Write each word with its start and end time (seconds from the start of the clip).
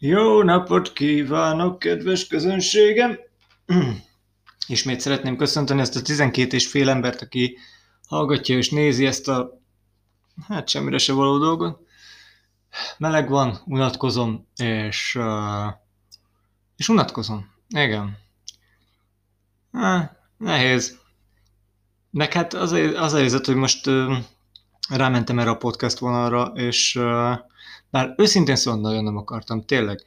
Jó 0.00 0.42
napot 0.42 0.92
kívánok, 0.92 1.78
kedves 1.78 2.26
közönségem! 2.26 3.18
Ismét 4.66 5.00
szeretném 5.00 5.36
köszönteni 5.36 5.80
ezt 5.80 5.96
a 5.96 6.02
12 6.02 6.56
és 6.56 6.66
fél 6.66 6.88
embert, 6.88 7.22
aki 7.22 7.56
hallgatja 8.06 8.56
és 8.56 8.70
nézi 8.70 9.06
ezt 9.06 9.28
a 9.28 9.60
hát 10.48 10.68
semmire 10.68 10.98
se 10.98 11.12
való 11.12 11.38
dolgot. 11.38 11.86
Meleg 12.98 13.28
van, 13.28 13.62
unatkozom, 13.64 14.46
és, 14.56 15.14
uh, 15.14 15.72
és 16.76 16.88
unatkozom. 16.88 17.50
Igen. 17.68 18.18
Há, 19.72 20.16
nehéz. 20.36 20.98
Meg 22.10 22.32
hát 22.32 22.54
az 22.54 22.72
az 22.72 23.12
a 23.12 23.16
helyzet, 23.16 23.46
hogy 23.46 23.56
most 23.56 23.86
uh, 23.86 24.16
rámentem 24.88 25.38
erre 25.38 25.50
a 25.50 25.56
podcast 25.56 25.98
vonalra, 25.98 26.52
és 26.54 26.94
uh, 26.94 27.38
bár 27.90 28.14
őszintén 28.16 28.56
szóval 28.56 28.80
nagyon 28.80 29.04
nem 29.04 29.16
akartam, 29.16 29.64
tényleg. 29.64 30.02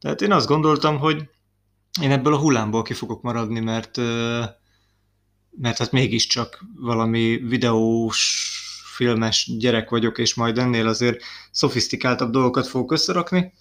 Tehát 0.00 0.22
én 0.22 0.32
azt 0.32 0.46
gondoltam, 0.46 0.98
hogy 0.98 1.28
én 2.00 2.10
ebből 2.10 2.34
a 2.34 2.38
hullámból 2.38 2.82
ki 2.82 2.94
fogok 2.94 3.22
maradni, 3.22 3.60
mert, 3.60 3.96
mert 5.50 5.78
hát 5.78 5.92
mégiscsak 5.92 6.64
valami 6.76 7.36
videós, 7.36 8.50
filmes 8.94 9.50
gyerek 9.58 9.90
vagyok, 9.90 10.18
és 10.18 10.34
majd 10.34 10.58
ennél 10.58 10.86
azért 10.86 11.22
szofisztikáltabb 11.50 12.30
dolgokat 12.30 12.66
fogok 12.66 12.92
összerakni. 12.92 13.52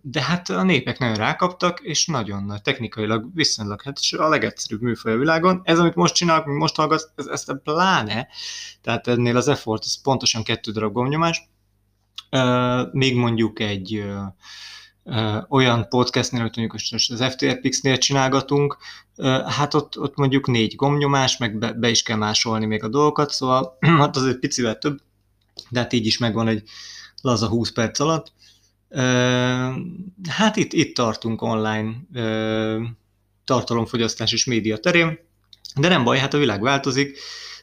De 0.00 0.22
hát 0.22 0.48
a 0.48 0.62
népek 0.62 0.98
nagyon 0.98 1.16
rákaptak, 1.16 1.80
és 1.80 2.06
nagyon 2.06 2.44
nagy, 2.44 2.62
technikailag 2.62 3.30
viszonylag, 3.34 3.82
hát 3.82 3.98
a 4.16 4.28
legegyszerűbb 4.28 4.80
műfaj 4.80 5.12
a 5.12 5.16
világon. 5.16 5.60
Ez, 5.64 5.78
amit 5.78 5.94
most 5.94 6.14
csinálok, 6.14 6.46
most 6.46 6.76
hallgatsz, 6.76 7.08
ez, 7.16 7.26
ezt 7.26 7.48
a 7.48 7.54
pláne, 7.54 8.28
tehát 8.82 9.06
ennél 9.06 9.36
az 9.36 9.48
effort, 9.48 9.84
az 9.84 10.00
pontosan 10.00 10.42
kettő 10.42 10.72
darab 10.72 10.92
gomnyomás, 10.92 11.48
még 12.92 13.16
mondjuk 13.16 13.60
egy 13.60 14.04
olyan 15.48 15.88
podcastnél, 15.88 16.40
amit 16.40 16.56
mondjuk 16.56 16.72
most 16.92 17.10
az 17.10 17.34
FTRPX-nél 17.34 17.98
csinálgatunk, 17.98 18.76
hát 19.46 19.74
ott, 19.74 19.98
ott 19.98 20.16
mondjuk 20.16 20.46
négy 20.46 20.74
gomnyomás, 20.76 21.36
meg 21.36 21.58
be, 21.58 21.72
be 21.72 21.88
is 21.88 22.02
kell 22.02 22.16
másolni 22.16 22.66
még 22.66 22.84
a 22.84 22.88
dolgokat, 22.88 23.30
szóval 23.30 23.76
hát 23.98 24.16
az 24.16 24.26
egy 24.26 24.38
picivel 24.38 24.78
több, 24.78 25.00
de 25.68 25.80
hát 25.80 25.92
így 25.92 26.06
is 26.06 26.18
megvan 26.18 26.48
egy 26.48 26.62
laza 27.22 27.48
20 27.48 27.70
perc 27.70 28.00
alatt. 28.00 28.32
Hát 30.28 30.56
itt, 30.56 30.72
itt 30.72 30.94
tartunk 30.94 31.42
online 31.42 31.92
tartalomfogyasztás 33.44 34.32
és 34.32 34.44
média 34.44 34.76
terén, 34.76 35.18
de 35.80 35.88
nem 35.88 36.04
baj, 36.04 36.18
hát 36.18 36.34
a 36.34 36.38
világ 36.38 36.60
változik, 36.60 37.18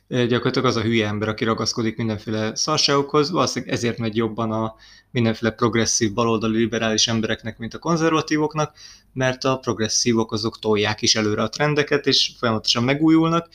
gyakorlatilag 0.08 0.67
az 0.67 0.75
a 0.75 0.81
hülye 0.81 1.08
ember, 1.08 1.28
aki 1.28 1.44
ragaszkodik 1.44 1.97
mindenféle 1.97 2.56
szarságokhoz, 2.56 3.31
valószínűleg 3.31 3.73
ezért 3.73 3.97
megy 3.97 4.16
jobban 4.16 4.52
a 4.52 4.75
mindenféle 5.11 5.52
progresszív, 5.52 6.14
baloldali, 6.14 6.58
liberális 6.58 7.08
embereknek, 7.08 7.58
mint 7.58 7.73
a 7.73 7.80
konzervatívoknak, 7.80 8.75
mert 9.14 9.44
a 9.44 9.58
progresszívok 9.58 10.31
azok 10.31 10.59
tolják 10.59 11.02
is 11.02 11.16
előre 11.16 11.41
a 11.41 11.50
trendeket, 11.50 12.08
és 12.08 12.31
folyamatosan 12.39 12.84
megújulnak. 12.84 13.50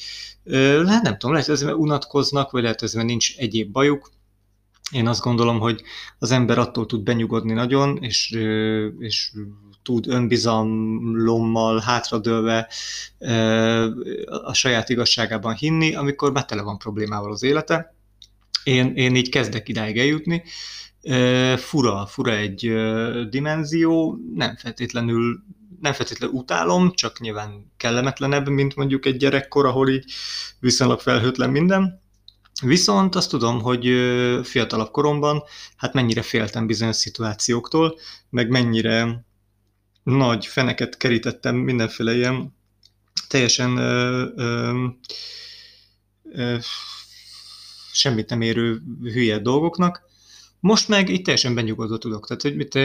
Hát 0.86 1.02
nem 1.02 1.18
tudom, 1.18 1.32
lehet, 1.32 1.46
hogy 1.46 1.54
ezzel 1.54 1.74
unatkoznak, 1.74 2.50
vagy 2.50 2.62
lehet, 2.62 2.80
hogy 2.80 2.88
ezzel 2.88 3.04
nincs 3.04 3.36
egyéb 3.36 3.72
bajuk, 3.72 4.10
én 4.92 5.06
azt 5.06 5.20
gondolom, 5.20 5.58
hogy 5.58 5.82
az 6.18 6.30
ember 6.30 6.58
attól 6.58 6.86
tud 6.86 7.02
benyugodni 7.02 7.52
nagyon, 7.52 7.98
és, 8.00 8.30
és 8.98 9.32
tud 9.82 10.08
önbizalommal 10.08 11.80
hátradőlve 11.80 12.68
a 14.44 14.52
saját 14.52 14.88
igazságában 14.88 15.54
hinni, 15.54 15.94
amikor 15.94 16.32
már 16.32 16.44
tele 16.44 16.62
van 16.62 16.78
problémával 16.78 17.32
az 17.32 17.42
élete. 17.42 17.94
Én, 18.64 18.94
én 18.94 19.16
így 19.16 19.28
kezdek 19.28 19.68
idáig 19.68 19.98
eljutni. 19.98 20.42
Fura, 21.56 22.06
fura 22.06 22.36
egy 22.36 22.72
dimenzió, 23.30 24.18
nem 24.34 24.56
feltétlenül 24.56 25.42
nem 25.80 25.92
feltétlenül 25.92 26.34
utálom, 26.36 26.92
csak 26.92 27.20
nyilván 27.20 27.72
kellemetlenebb, 27.76 28.48
mint 28.48 28.76
mondjuk 28.76 29.06
egy 29.06 29.16
gyerekkor, 29.16 29.66
ahol 29.66 29.88
így 29.88 30.04
viszonylag 30.60 31.00
felhőtlen 31.00 31.50
minden. 31.50 32.01
Viszont 32.62 33.14
azt 33.14 33.30
tudom, 33.30 33.60
hogy 33.60 33.84
fiatalabb 34.42 34.90
koromban, 34.90 35.42
hát 35.76 35.92
mennyire 35.92 36.22
féltem 36.22 36.66
bizonyos 36.66 36.96
szituációktól, 36.96 37.98
meg 38.30 38.48
mennyire 38.48 39.24
nagy 40.02 40.46
feneket 40.46 40.96
kerítettem 40.96 41.56
mindenféle 41.56 42.14
ilyen 42.14 42.54
teljesen 43.28 43.76
ö, 43.76 44.26
ö, 44.36 44.86
ö, 46.32 46.56
semmit 47.92 48.28
nem 48.30 48.40
érő 48.40 48.82
hülye 49.02 49.38
dolgoknak. 49.38 50.10
Most 50.62 50.88
meg 50.88 51.08
itt 51.08 51.24
teljesen 51.24 51.54
benyugodva 51.54 51.98
tudok. 51.98 52.26
Tehát, 52.26 52.42
hogy 52.42 52.56
mit, 52.56 52.78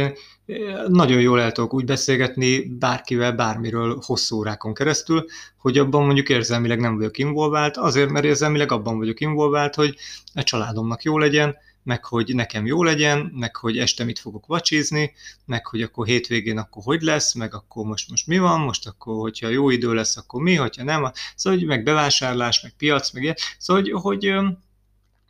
nagyon 0.88 1.22
jól 1.22 1.42
el 1.42 1.52
tudok 1.52 1.74
úgy 1.74 1.86
beszélgetni 1.86 2.60
bárkivel, 2.66 3.32
bármiről 3.32 4.00
hosszú 4.06 4.38
órákon 4.38 4.74
keresztül, 4.74 5.26
hogy 5.58 5.78
abban 5.78 6.06
mondjuk 6.06 6.30
érzelmileg 6.30 6.80
nem 6.80 6.96
vagyok 6.96 7.18
involvált, 7.18 7.78
azért, 7.78 8.10
mert 8.10 8.26
érzelmileg 8.26 8.72
abban 8.72 8.98
vagyok 8.98 9.20
involvált, 9.20 9.76
hogy 9.76 9.96
a 10.34 10.44
családomnak 10.44 11.04
jó 11.04 11.18
legyen, 11.18 11.56
meg 11.84 12.06
hogy 12.06 12.36
nekem 12.36 12.66
jó 12.66 12.84
legyen, 12.84 13.32
meg 13.36 13.56
hogy 13.56 13.78
este 13.78 14.04
mit 14.04 14.20
fogok 14.20 14.46
vacsizni, 14.46 15.14
meg 15.46 15.68
hogy 15.68 15.82
akkor 15.82 16.06
hétvégén 16.06 16.58
akkor 16.58 16.84
hogy 16.84 17.02
lesz, 17.02 17.34
meg 17.34 17.54
akkor 17.54 17.86
most, 17.86 18.10
most 18.10 18.28
mi 18.28 18.38
van, 18.38 18.60
most 18.60 18.88
akkor, 18.88 19.22
hogyha 19.22 19.48
jó 19.48 19.70
idő 19.70 19.94
lesz, 19.94 20.18
akkor 20.18 20.42
mi, 20.42 20.56
hogyha 20.56 20.84
nem. 20.84 21.12
Szóval, 21.36 21.60
hogy 21.60 21.68
meg 21.68 21.84
bevásárlás, 21.84 22.62
meg 22.62 22.74
piac, 22.78 23.12
meg 23.12 23.24
ilyen. 23.24 23.36
Szóval, 23.58 23.82
hogy, 23.82 23.92
hogy 23.92 24.34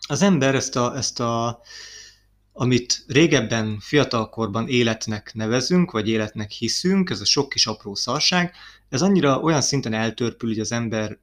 az 0.08 0.22
ember 0.22 0.56
ezt 0.56 0.76
a, 0.76 0.96
ezt 0.96 1.20
a 1.20 1.62
amit 2.60 3.04
régebben 3.08 3.78
fiatalkorban 3.80 4.68
életnek 4.68 5.32
nevezünk, 5.34 5.92
vagy 5.92 6.10
életnek 6.10 6.52
hiszünk, 6.52 7.10
ez 7.10 7.22
a 7.22 7.26
sok 7.26 7.50
kis 7.50 7.68
apró 7.68 7.96
szarság, 7.96 8.54
ez 8.90 9.02
annyira 9.02 9.40
olyan 9.40 9.62
szinten 9.62 9.94
eltörpül 9.94 10.52
így 10.52 10.60
az 10.60 10.72
ember 10.72 11.20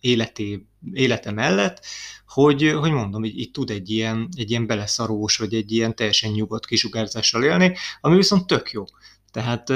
életé, 0.00 0.66
élete 0.92 1.30
mellett, 1.30 1.84
hogy, 2.26 2.72
hogy 2.78 2.90
mondom, 2.90 3.24
így, 3.24 3.38
így 3.38 3.50
tud 3.50 3.70
egy 3.70 3.90
ilyen, 3.90 4.28
egy 4.36 4.50
ilyen 4.50 4.66
beleszarós, 4.66 5.36
vagy 5.36 5.54
egy 5.54 5.72
ilyen 5.72 5.96
teljesen 5.96 6.30
nyugodt 6.30 6.66
kisugárzással 6.66 7.44
élni, 7.44 7.76
ami 8.00 8.16
viszont 8.16 8.46
tök 8.46 8.70
jó. 8.70 8.84
Tehát 9.30 9.70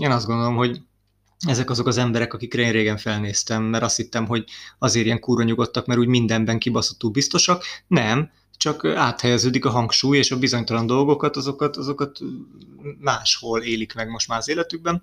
én 0.00 0.10
azt 0.10 0.26
gondolom, 0.26 0.56
hogy 0.56 0.80
ezek 1.46 1.70
azok 1.70 1.86
az 1.86 1.98
emberek, 1.98 2.34
akikre 2.34 2.62
én 2.62 2.72
régen 2.72 2.96
felnéztem, 2.96 3.62
mert 3.62 3.84
azt 3.84 3.96
hittem, 3.96 4.26
hogy 4.26 4.44
azért 4.78 5.06
ilyen 5.06 5.20
kurva 5.20 5.42
nyugodtak, 5.42 5.86
mert 5.86 6.00
úgy 6.00 6.08
mindenben 6.08 6.58
kibaszottul 6.58 7.10
biztosak. 7.10 7.64
Nem, 7.86 8.30
csak 8.56 8.84
áthelyeződik 8.84 9.64
a 9.64 9.70
hangsúly, 9.70 10.18
és 10.18 10.30
a 10.30 10.38
bizonytalan 10.38 10.86
dolgokat, 10.86 11.36
azokat, 11.36 11.76
azokat 11.76 12.18
máshol 12.98 13.62
élik 13.62 13.94
meg 13.94 14.08
most 14.08 14.28
már 14.28 14.38
az 14.38 14.48
életükben. 14.48 15.02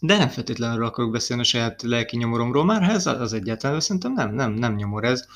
De 0.00 0.16
nem 0.16 0.28
feltétlenül 0.28 0.84
akarok 0.84 1.10
beszélni 1.10 1.42
a 1.42 1.46
saját 1.46 1.82
lelki 1.82 2.16
nyomoromról 2.16 2.64
már, 2.64 2.82
ez 2.82 3.06
az 3.06 3.32
egyáltalán, 3.32 3.80
szerintem 3.80 4.12
nem, 4.12 4.34
nem, 4.34 4.52
nem 4.52 4.74
nyomor 4.74 5.04
ez. 5.04 5.26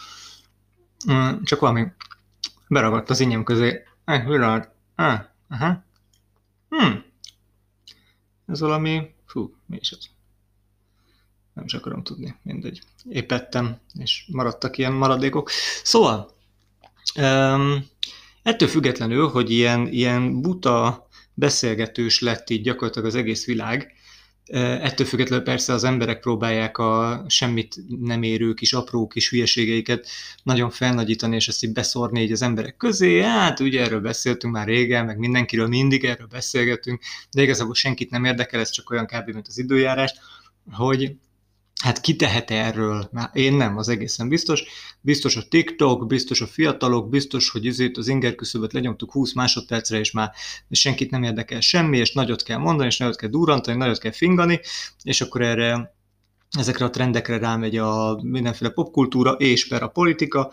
Csak 1.43 1.61
valami 1.61 1.87
beragadt 2.69 3.11
az 3.11 3.21
inyem 3.21 3.45
közé. 3.45 3.83
Eh, 4.05 4.25
pillanat. 4.25 4.71
Ah, 4.95 5.21
aha. 5.49 5.85
Hmm. 6.69 7.05
Ez 8.47 8.61
valami, 8.61 9.15
fú, 9.27 9.55
mi 9.67 9.77
is 9.81 9.93
az? 9.93 10.11
Nem 11.59 11.67
is 11.67 11.75
akarom 11.75 12.03
tudni, 12.03 12.35
mindegy. 12.43 12.81
Épettem, 13.09 13.79
és 13.95 14.25
maradtak 14.33 14.79
ilyen 14.79 14.93
maradékok. 14.93 15.51
Szóval, 15.83 16.31
um, 17.17 17.87
ettől 18.43 18.69
függetlenül, 18.69 19.29
hogy 19.29 19.51
ilyen, 19.51 19.87
ilyen 19.87 20.41
buta 20.41 21.09
beszélgetős 21.35 22.21
lett 22.21 22.51
így 22.51 22.63
gyakorlatilag 22.63 23.09
az 23.09 23.15
egész 23.15 23.47
világ, 23.47 23.97
Ettől 24.51 25.07
függetlenül 25.07 25.45
persze 25.45 25.73
az 25.73 25.85
emberek 25.85 26.21
próbálják 26.21 26.79
a 26.79 27.25
semmit 27.29 27.77
nem 28.01 28.23
érő 28.23 28.55
kis 28.55 28.73
apró 28.73 29.07
kis 29.07 29.31
hülyeségeiket 29.31 30.09
nagyon 30.43 30.71
felnagyítani, 30.71 31.35
és 31.35 31.49
ezt 31.49 31.65
így 31.65 31.73
beszórni 31.73 32.23
így 32.23 32.33
az 32.33 32.43
emberek 32.43 32.77
közé. 32.77 33.21
Hát 33.21 33.61
ugye 33.61 33.81
erről 33.81 34.01
beszéltünk 34.01 34.53
már 34.53 34.67
régen, 34.67 35.05
meg 35.05 35.19
mindenkiről 35.19 35.67
mindig 35.67 36.05
erről 36.05 36.27
beszélgetünk, 36.27 37.03
de 37.31 37.43
igazából 37.43 37.75
senkit 37.75 38.11
nem 38.11 38.25
érdekel, 38.25 38.61
ez 38.61 38.71
csak 38.71 38.91
olyan 38.91 39.07
kb. 39.07 39.31
mint 39.33 39.49
az 39.49 39.59
időjárás, 39.59 40.15
hogy 40.71 41.17
Hát 41.79 42.01
ki 42.01 42.17
tehet 42.17 42.51
erről? 42.51 43.09
Már 43.13 43.31
én 43.33 43.53
nem, 43.53 43.77
az 43.77 43.89
egészen 43.89 44.29
biztos. 44.29 44.65
Biztos 45.01 45.37
a 45.37 45.49
TikTok, 45.49 46.07
biztos 46.07 46.41
a 46.41 46.47
fiatalok, 46.47 47.09
biztos, 47.09 47.51
hogy 47.51 47.65
izét 47.65 47.97
az 47.97 48.09
inger 48.09 48.35
küszöböt 48.35 48.73
lenyomtuk 48.73 49.13
20 49.13 49.35
másodpercre, 49.35 49.99
és 49.99 50.11
már 50.11 50.33
senkit 50.71 51.11
nem 51.11 51.23
érdekel 51.23 51.61
semmi, 51.61 51.99
és 51.99 52.13
nagyot 52.13 52.43
kell 52.43 52.59
mondani, 52.59 52.89
és 52.89 52.97
nagyot 52.97 53.17
kell 53.17 53.31
durrantani, 53.31 53.77
nagyot 53.77 53.99
kell 53.99 54.13
fingani, 54.13 54.61
és 55.03 55.21
akkor 55.21 55.43
erre 55.43 55.98
ezekre 56.51 56.85
a 56.85 56.91
trendekre 56.91 57.39
rámegy 57.39 57.77
a 57.77 58.21
mindenféle 58.23 58.71
popkultúra 58.71 59.31
és 59.31 59.69
per 59.69 59.83
a 59.83 59.89
politika. 59.89 60.51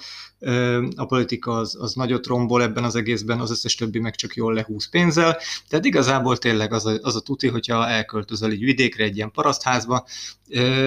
A 0.96 1.06
politika 1.06 1.52
az, 1.52 1.78
az 1.80 1.94
nagyot 1.94 2.26
rombol 2.26 2.62
ebben 2.62 2.84
az 2.84 2.96
egészben, 2.96 3.40
az 3.40 3.52
összes 3.52 3.76
többi 3.76 4.00
meg 4.00 4.16
csak 4.16 4.36
jól 4.36 4.54
lehúz 4.54 4.90
pénzzel. 4.90 5.38
Tehát 5.70 5.86
igazából 5.86 6.38
tényleg 6.38 6.74
az 6.74 6.86
a, 6.86 6.98
az 7.02 7.16
a 7.16 7.22
tuti, 7.22 7.48
hogyha 7.48 7.88
elköltözöl 7.88 8.52
így 8.52 8.64
vidékre 8.64 9.04
egy 9.04 9.16
ilyen 9.16 9.32
parasztházba, 9.32 10.06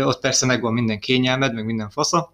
ott 0.02 0.20
persze 0.20 0.46
megvan 0.46 0.72
minden 0.72 0.98
kényelmed, 0.98 1.54
meg 1.54 1.64
minden 1.64 1.90
fasza, 1.90 2.32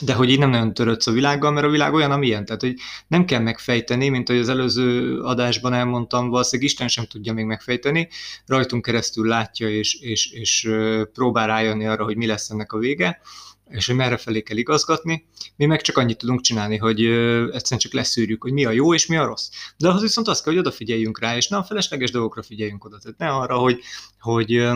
de 0.00 0.14
hogy 0.14 0.30
így 0.30 0.38
nem 0.38 0.50
nagyon 0.50 0.74
törődsz 0.74 1.06
a 1.06 1.12
világgal, 1.12 1.50
mert 1.50 1.66
a 1.66 1.70
világ 1.70 1.94
olyan, 1.94 2.10
amilyen. 2.10 2.44
Tehát, 2.44 2.60
hogy 2.60 2.74
nem 3.06 3.24
kell 3.24 3.40
megfejteni, 3.40 4.08
mint 4.08 4.28
ahogy 4.28 4.40
az 4.40 4.48
előző 4.48 5.18
adásban 5.20 5.72
elmondtam, 5.72 6.28
valószínűleg 6.28 6.70
Isten 6.70 6.88
sem 6.88 7.04
tudja 7.04 7.32
még 7.32 7.44
megfejteni, 7.44 8.08
rajtunk 8.46 8.84
keresztül 8.84 9.28
látja 9.28 9.68
és, 9.68 9.94
és, 9.94 10.30
és 10.30 10.70
próbál 11.12 11.46
rájönni 11.46 11.86
arra, 11.86 12.04
hogy 12.04 12.16
mi 12.16 12.26
lesz 12.26 12.50
ennek 12.50 12.72
a 12.72 12.78
vége, 12.78 13.20
és 13.70 13.86
hogy 13.86 13.94
merre 13.94 14.16
felé 14.16 14.40
kell 14.40 14.56
igazgatni. 14.56 15.26
Mi 15.56 15.66
meg 15.66 15.80
csak 15.80 15.96
annyit 15.96 16.18
tudunk 16.18 16.40
csinálni, 16.40 16.76
hogy 16.76 17.04
egyszerűen 17.04 17.80
csak 17.80 17.92
leszűrjük, 17.92 18.42
hogy 18.42 18.52
mi 18.52 18.64
a 18.64 18.70
jó 18.70 18.94
és 18.94 19.06
mi 19.06 19.16
a 19.16 19.24
rossz. 19.24 19.48
De 19.76 19.88
ahhoz 19.88 20.02
viszont 20.02 20.28
azt 20.28 20.42
kell, 20.42 20.52
hogy 20.52 20.62
odafigyeljünk 20.62 21.20
rá, 21.20 21.36
és 21.36 21.48
nem 21.48 21.60
a 21.60 21.64
felesleges 21.64 22.10
dolgokra 22.10 22.42
figyeljünk 22.42 22.84
oda. 22.84 22.98
Tehát 22.98 23.18
ne 23.18 23.28
arra, 23.28 23.56
hogy, 23.56 23.80
hogy 24.20 24.68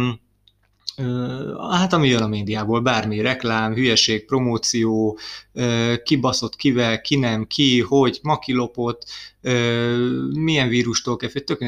hát 1.70 1.92
ami 1.92 2.08
jön 2.08 2.22
a 2.22 2.26
médiából, 2.26 2.80
bármi, 2.80 3.20
reklám, 3.20 3.74
hülyeség, 3.74 4.24
promóció, 4.24 5.18
kibaszott 6.02 6.56
kivel, 6.56 7.00
ki 7.00 7.16
nem, 7.16 7.46
ki, 7.46 7.80
hogy, 7.80 8.18
makilopott, 8.22 9.04
milyen 10.32 10.68
vírustól 10.68 11.16
kell, 11.16 11.30
tök, 11.30 11.64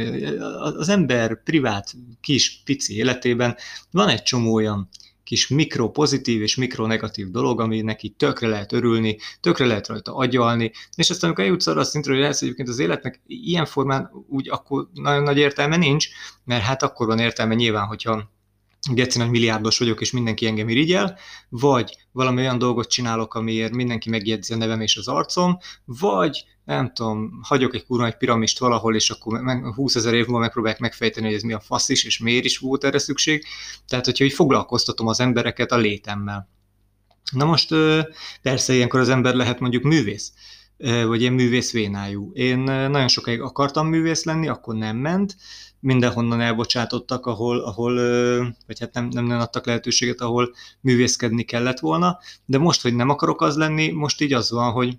az 0.79 0.89
ember 0.89 1.43
privát, 1.43 1.95
kis, 2.21 2.61
pici 2.65 2.97
életében 2.97 3.57
van 3.91 4.09
egy 4.09 4.23
csomó 4.23 4.55
olyan 4.55 4.89
kis 5.27 5.49
mikropozitív 5.49 6.43
és 6.43 6.57
mikronegatív 6.57 7.31
dolog, 7.31 7.61
ami 7.61 7.81
neki 7.81 8.09
tökre 8.09 8.49
lehet 8.49 8.73
örülni, 8.73 9.19
tökre 9.41 9.67
lehet 9.67 9.87
rajta 9.87 10.15
agyalni, 10.15 10.73
és 10.97 11.11
aztán 11.11 11.25
amikor 11.25 11.45
eljutsz 11.45 11.67
arra 11.67 11.81
a 11.81 11.85
szintről, 11.85 12.17
hogy 12.17 12.25
lesz 12.25 12.43
egyébként 12.43 12.69
az 12.69 12.79
életnek 12.79 13.21
ilyen 13.27 13.65
formán 13.65 14.11
úgy 14.29 14.49
akkor 14.51 14.89
nagyon 14.95 15.23
nagy 15.23 15.39
értelme 15.39 15.77
nincs, 15.77 16.09
mert 16.45 16.63
hát 16.63 16.83
akkor 16.83 17.07
van 17.07 17.19
értelme 17.19 17.55
nyilván, 17.55 17.87
hogyha 17.87 18.36
geci 18.95 19.19
nagy 19.19 19.31
milliárdos 19.31 19.79
vagyok, 19.79 20.01
és 20.01 20.11
mindenki 20.11 20.47
engem 20.47 20.69
irigyel, 20.69 21.19
vagy 21.49 21.97
valami 22.13 22.41
olyan 22.41 22.59
dolgot 22.59 22.91
csinálok, 22.91 23.35
amiért 23.35 23.75
mindenki 23.75 24.11
megjegyzi 24.11 24.53
a 24.53 24.57
nevem 24.57 24.81
és 24.81 24.97
az 24.97 25.09
arcom, 25.09 25.59
vagy 25.85 26.45
nem 26.65 26.93
tudom, 26.95 27.41
hagyok 27.43 27.75
egy 27.75 27.85
kurva 27.85 28.07
egy 28.07 28.17
piramist 28.17 28.59
valahol, 28.59 28.95
és 28.95 29.11
akkor 29.11 29.41
20 29.75 29.95
ezer 29.95 30.15
év 30.15 30.27
múlva 30.27 30.41
megpróbálják 30.41 30.81
megfejteni, 30.81 31.27
hogy 31.27 31.35
ez 31.35 31.43
mi 31.43 31.53
a 31.53 31.61
fasz 31.61 31.89
is, 31.89 32.05
és 32.05 32.19
miért 32.19 32.45
is 32.45 32.59
volt 32.59 32.85
erre 32.85 32.99
szükség. 32.99 33.45
Tehát, 33.89 34.05
hogyha 34.05 34.25
így 34.25 34.33
foglalkoztatom 34.33 35.07
az 35.07 35.21
embereket 35.21 35.73
a 35.73 35.77
létemmel. 35.77 36.49
Na 37.33 37.45
most 37.45 37.75
persze 38.43 38.75
ilyenkor 38.75 39.01
az 39.01 39.09
ember 39.09 39.35
lehet 39.35 39.61
mondjuk 39.61 39.83
művész, 39.83 40.33
vagy 40.79 41.21
ilyen 41.21 41.33
művész 41.33 41.73
vénájú. 41.73 42.31
Én 42.33 42.59
nagyon 42.59 43.09
sokáig 43.09 43.41
akartam 43.41 43.87
művész 43.89 44.25
lenni, 44.25 44.49
akkor 44.49 44.75
nem 44.75 44.97
ment, 44.97 45.37
mindenhonnan 45.81 46.41
elbocsátottak, 46.41 47.27
ahol, 47.27 47.59
ahol 47.59 47.95
vagy 48.67 48.79
hát 48.79 48.93
nem, 48.93 49.09
nem, 49.09 49.25
nem 49.25 49.39
adtak 49.39 49.67
lehetőséget, 49.67 50.21
ahol 50.21 50.55
művészkedni 50.81 51.43
kellett 51.43 51.79
volna, 51.79 52.19
de 52.45 52.59
most, 52.59 52.83
hogy 52.83 52.95
nem 52.95 53.09
akarok 53.09 53.43
az 53.43 53.57
lenni, 53.57 53.91
most 53.91 54.21
így 54.21 54.33
az 54.33 54.51
van, 54.51 54.73
hogy 54.73 54.99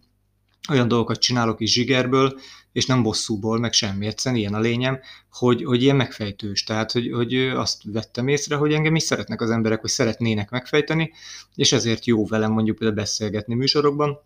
olyan 0.69 0.87
dolgokat 0.87 1.19
csinálok 1.19 1.61
is 1.61 1.71
zsigerből, 1.71 2.39
és 2.71 2.85
nem 2.85 3.03
bosszúból, 3.03 3.59
meg 3.59 3.73
semmi, 3.73 4.05
egyszerűen 4.05 4.41
ilyen 4.41 4.53
a 4.53 4.59
lényem, 4.59 4.99
hogy, 5.31 5.63
hogy 5.63 5.81
ilyen 5.81 5.95
megfejtős. 5.95 6.63
Tehát, 6.63 6.91
hogy, 6.91 7.11
hogy 7.11 7.35
azt 7.35 7.81
vettem 7.85 8.27
észre, 8.27 8.55
hogy 8.55 8.73
engem 8.73 8.95
is 8.95 9.03
szeretnek 9.03 9.41
az 9.41 9.49
emberek, 9.49 9.81
hogy 9.81 9.89
szeretnének 9.89 10.49
megfejteni, 10.49 11.11
és 11.55 11.71
ezért 11.71 12.05
jó 12.05 12.25
velem 12.25 12.51
mondjuk 12.51 12.77
például 12.77 12.99
beszélgetni 12.99 13.55
műsorokban, 13.55 14.19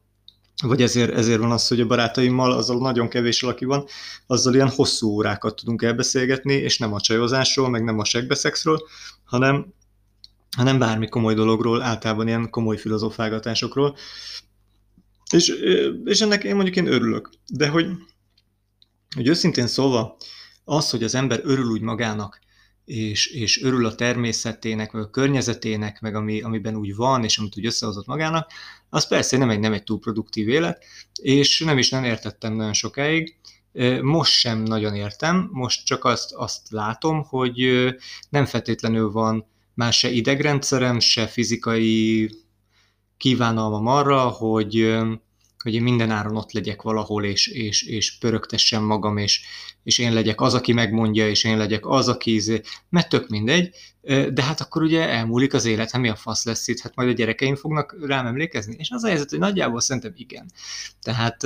vagy 0.62 0.82
ezért, 0.82 1.14
ezért 1.14 1.40
van 1.40 1.52
az, 1.52 1.68
hogy 1.68 1.80
a 1.82 1.88
barátaimmal, 1.88 2.52
azzal 2.52 2.78
nagyon 2.78 3.08
kevés 3.08 3.44
aki 3.44 3.66
van, 3.66 3.86
azzal 4.28 4.54
ilyen 4.54 4.70
hosszú 4.70 5.10
órákat 5.10 5.56
tudunk 5.56 5.82
elbeszélgetni, 5.82 6.54
és 6.54 6.78
nem 6.78 6.94
a 6.94 7.00
csajozásról, 7.00 7.70
meg 7.70 7.84
nem 7.84 8.00
a 8.00 8.06
segbeszexről, 8.06 8.88
hanem, 9.24 9.74
hanem 10.58 10.80
bármi 10.80 11.10
komoly 11.10 11.34
dologról, 11.34 11.82
általában 11.82 12.28
ilyen 12.28 12.50
komoly 12.50 12.78
filozofálgatásokról. 12.78 13.96
És, 15.34 15.54
és 16.06 16.22
ennek 16.22 16.44
én 16.44 16.56
mondjuk 16.56 16.76
én 16.76 16.88
örülök. 16.88 17.30
De 17.54 17.68
hogy, 17.68 17.88
hogy 19.16 19.28
őszintén 19.28 19.68
szólva, 19.68 20.18
az, 20.64 20.90
hogy 20.90 21.04
az 21.04 21.16
ember 21.16 21.40
örül 21.44 21.66
úgy 21.66 21.82
magának, 21.82 22.40
és, 22.86 23.28
és 23.28 23.64
örül 23.64 23.86
a 23.86 23.96
természetének, 23.96 24.92
meg 24.92 25.04
a 25.04 25.10
környezetének, 25.10 26.02
meg 26.02 26.16
ami, 26.16 26.42
amiben 26.42 26.76
úgy 26.76 26.96
van, 26.96 27.24
és 27.24 27.38
amit 27.38 27.58
úgy 27.58 27.66
összehozott 27.66 28.06
magának, 28.06 28.52
az 28.90 29.08
persze 29.08 29.38
nem 29.38 29.50
egy, 29.50 29.60
nem 29.60 29.74
egy 29.74 29.84
túl 29.84 30.00
produktív 30.00 30.50
élet, 30.50 30.84
és 31.22 31.60
nem 31.60 31.78
is 31.78 31.90
nem 31.90 32.04
értettem 32.04 32.54
nagyon 32.54 32.74
sokáig. 32.74 33.36
Most 34.02 34.32
sem 34.32 34.64
nagyon 34.64 34.96
értem, 34.96 35.50
most 35.52 35.86
csak 35.86 36.06
azt, 36.06 36.34
azt 36.34 36.70
látom, 36.70 37.24
hogy 37.24 37.88
nem 38.30 38.46
feltétlenül 38.46 39.12
van 39.12 39.46
már 39.74 39.94
se 39.94 40.10
idegrendszerem, 40.10 41.00
se 41.00 41.28
fizikai 41.28 42.30
kívánalmam 43.18 43.88
arra, 43.88 44.20
hogy, 44.20 44.98
hogy 45.62 45.74
én 45.74 45.82
minden 45.84 46.10
áron 46.10 46.38
ott 46.38 46.52
legyek 46.52 46.82
valahol, 46.82 47.24
és, 47.24 47.48
és, 47.48 47.84
és 47.84 48.18
pörögtessem 48.18 48.84
magam, 48.84 49.18
és, 49.18 49.42
és 49.84 49.98
én 49.98 50.14
legyek 50.14 50.42
az, 50.42 50.54
aki 50.54 50.74
megmondja, 50.74 51.30
és 51.30 51.44
én 51.44 51.58
legyek 51.58 51.86
az, 51.86 52.08
aki, 52.08 52.34
izé, 52.34 52.62
mert 52.90 53.10
tök 53.10 53.28
mindegy, 53.28 53.70
de 54.34 54.44
hát 54.44 54.62
akkor 54.62 54.82
ugye 54.82 55.10
elmúlik 55.10 55.54
az 55.54 55.66
élet, 55.66 55.92
hát 55.92 56.02
mi 56.02 56.10
a 56.10 56.16
fasz 56.16 56.46
lesz 56.46 56.68
itt, 56.68 56.80
hát 56.80 56.96
majd 56.96 57.10
a 57.10 57.14
gyerekeim 57.14 57.56
fognak 57.56 57.96
rám 58.02 58.26
emlékezni, 58.26 58.76
és 58.78 58.90
az 58.90 59.04
a 59.04 59.08
helyzet, 59.08 59.30
hogy 59.30 59.40
nagyjából 59.40 59.82
szerintem 59.82 60.14
igen. 60.16 60.52
Tehát 61.02 61.44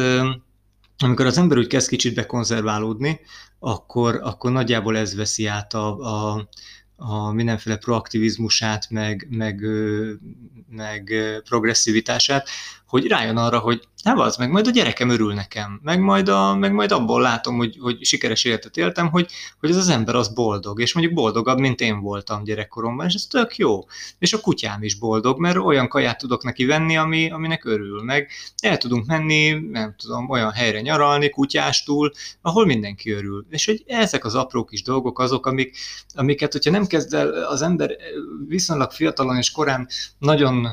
amikor 0.97 1.25
az 1.25 1.37
ember 1.37 1.57
úgy 1.57 1.67
kezd 1.67 1.89
kicsit 1.89 2.15
bekonzerválódni, 2.15 3.19
akkor, 3.59 4.19
akkor 4.23 4.51
nagyjából 4.51 4.97
ez 4.97 5.15
veszi 5.15 5.45
át 5.45 5.73
a, 5.73 5.97
a, 5.97 6.49
a 6.95 7.31
mindenféle 7.31 7.77
proaktivizmusát, 7.77 8.89
meg, 8.89 9.27
meg, 9.29 9.61
meg 10.69 11.13
progresszivitását, 11.43 12.49
hogy 12.95 13.07
rájön 13.07 13.37
arra, 13.37 13.59
hogy 13.59 13.87
nem 14.03 14.19
az, 14.19 14.37
meg 14.37 14.51
majd 14.51 14.67
a 14.67 14.69
gyerekem 14.69 15.09
örül 15.09 15.33
nekem, 15.33 15.79
meg 15.83 15.99
majd, 15.99 16.29
a, 16.29 16.55
meg 16.55 16.73
majd 16.73 16.91
abból 16.91 17.21
látom, 17.21 17.57
hogy, 17.57 17.77
hogy 17.81 18.05
sikeres 18.05 18.43
életet 18.43 18.77
éltem, 18.77 19.09
hogy, 19.09 19.31
hogy 19.59 19.69
ez 19.69 19.75
az 19.75 19.89
ember 19.89 20.15
az 20.15 20.27
boldog, 20.33 20.81
és 20.81 20.93
mondjuk 20.93 21.15
boldogabb, 21.15 21.59
mint 21.59 21.81
én 21.81 21.99
voltam 21.99 22.43
gyerekkoromban, 22.43 23.05
és 23.05 23.13
ez 23.13 23.25
tök 23.25 23.57
jó. 23.57 23.79
És 24.19 24.33
a 24.33 24.39
kutyám 24.39 24.83
is 24.83 24.95
boldog, 24.95 25.39
mert 25.39 25.57
olyan 25.57 25.87
kaját 25.87 26.17
tudok 26.17 26.43
neki 26.43 26.65
venni, 26.65 26.97
ami, 26.97 27.29
aminek 27.29 27.65
örül, 27.65 28.03
meg 28.03 28.29
el 28.61 28.77
tudunk 28.77 29.05
menni, 29.05 29.51
nem 29.51 29.95
tudom, 29.97 30.29
olyan 30.29 30.51
helyre 30.51 30.81
nyaralni, 30.81 31.29
kutyástul, 31.29 32.11
ahol 32.41 32.65
mindenki 32.65 33.11
örül. 33.11 33.45
És 33.49 33.65
hogy 33.65 33.83
ezek 33.87 34.25
az 34.25 34.35
apró 34.35 34.63
kis 34.63 34.81
dolgok 34.81 35.19
azok, 35.19 35.45
amik, 35.45 35.77
amiket, 36.13 36.51
hogyha 36.51 36.71
nem 36.71 36.85
kezd 36.85 37.13
el 37.13 37.27
az 37.43 37.61
ember 37.61 37.95
viszonylag 38.47 38.91
fiatalon 38.91 39.37
és 39.37 39.51
korán 39.51 39.87
nagyon 40.17 40.67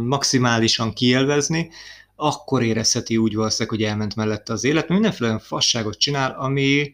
maximálisan 0.00 0.92
kielvezni, 0.92 1.70
akkor 2.16 2.62
érezheti 2.62 3.16
úgy 3.16 3.34
valószínűleg, 3.34 3.78
hogy 3.78 3.88
elment 3.88 4.16
mellette 4.16 4.52
az 4.52 4.64
élet, 4.64 4.88
mindenféle 4.88 5.28
olyan 5.28 5.40
fasságot 5.40 5.98
csinál, 5.98 6.30
ami, 6.38 6.92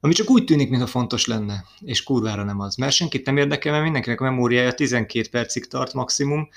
ami 0.00 0.12
csak 0.12 0.30
úgy 0.30 0.44
tűnik, 0.44 0.68
mintha 0.68 0.88
fontos 0.88 1.26
lenne, 1.26 1.64
és 1.80 2.02
kurvára 2.02 2.44
nem 2.44 2.60
az. 2.60 2.76
Mert 2.76 2.92
senkit 2.92 3.26
nem 3.26 3.36
érdekel, 3.36 3.72
mert 3.72 3.84
mindenkinek 3.84 4.20
a 4.20 4.24
memóriája 4.24 4.72
12 4.72 5.28
percig 5.28 5.66
tart 5.66 5.92
maximum, 5.92 6.48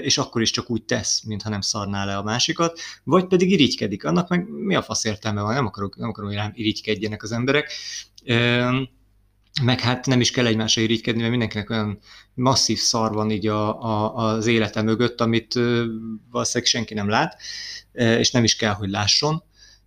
és 0.00 0.18
akkor 0.18 0.42
is 0.42 0.50
csak 0.50 0.70
úgy 0.70 0.82
tesz, 0.82 1.22
mintha 1.22 1.48
nem 1.48 1.60
szarná 1.60 2.04
le 2.04 2.16
a 2.16 2.22
másikat, 2.22 2.80
vagy 3.04 3.26
pedig 3.26 3.50
irigykedik. 3.50 4.04
Annak 4.04 4.28
meg 4.28 4.48
mi 4.48 4.74
a 4.74 4.82
fasz 4.82 5.04
értelme 5.04 5.42
van, 5.42 5.54
nem 5.54 5.66
akarok, 5.66 5.96
nem 5.96 6.08
akarom, 6.08 6.28
hogy 6.30 6.38
rám 6.38 6.52
irigykedjenek 6.54 7.22
az 7.22 7.32
emberek 7.32 7.72
meg 9.62 9.80
hát 9.80 10.06
nem 10.06 10.20
is 10.20 10.30
kell 10.30 10.46
egymásra 10.46 10.82
irigykedni, 10.82 11.18
mert 11.18 11.30
mindenkinek 11.30 11.70
olyan 11.70 11.98
masszív 12.34 12.78
szar 12.78 13.12
van 13.12 13.30
így 13.30 13.46
a, 13.46 13.82
a, 13.82 14.14
az 14.14 14.46
élete 14.46 14.82
mögött, 14.82 15.20
amit 15.20 15.54
valószínűleg 16.30 16.70
senki 16.70 16.94
nem 16.94 17.08
lát, 17.08 17.40
és 17.92 18.30
nem 18.30 18.44
is 18.44 18.56
kell, 18.56 18.72
hogy 18.72 18.88
lásson, 18.88 19.42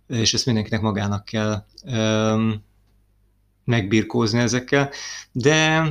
és 0.06 0.34
ezt 0.34 0.46
mindenkinek 0.46 0.80
magának 0.80 1.24
kell 1.24 1.64
um, 1.82 2.64
megbirkózni 3.64 4.38
ezekkel, 4.38 4.90
de 5.32 5.82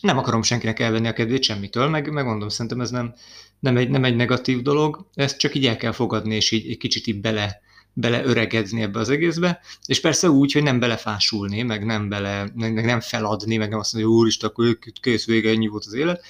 nem 0.00 0.18
akarom 0.18 0.42
senkinek 0.42 0.80
elvenni 0.80 1.08
a 1.08 1.12
kedvét 1.12 1.42
semmitől, 1.42 1.88
meg 1.88 2.12
megmondom, 2.12 2.48
szerintem 2.48 2.80
ez 2.80 2.90
nem, 2.90 3.14
nem, 3.60 3.76
egy, 3.76 3.88
nem 3.88 4.04
egy 4.04 4.16
negatív 4.16 4.62
dolog, 4.62 5.08
ezt 5.14 5.38
csak 5.38 5.54
így 5.54 5.66
el 5.66 5.76
kell 5.76 5.92
fogadni, 5.92 6.34
és 6.34 6.50
így 6.50 6.70
egy 6.70 6.76
kicsit 6.76 7.06
így 7.06 7.20
bele 7.20 7.60
beleöregedni 7.94 8.82
ebbe 8.82 8.98
az 8.98 9.08
egészbe, 9.08 9.60
és 9.86 10.00
persze 10.00 10.30
úgy, 10.30 10.52
hogy 10.52 10.62
nem 10.62 10.78
belefásulni, 10.78 11.62
meg 11.62 11.84
nem, 11.84 12.08
bele, 12.08 12.50
meg 12.54 12.84
nem 12.84 13.00
feladni, 13.00 13.56
meg 13.56 13.68
nem 13.68 13.78
azt 13.78 13.92
mondani, 13.92 14.12
hogy 14.12 14.22
úristen, 14.22 14.48
akkor 14.48 14.78
kész 15.00 15.26
vége, 15.26 15.50
ennyi 15.50 15.66
volt 15.66 15.84
az 15.86 15.92
élet, 15.92 16.24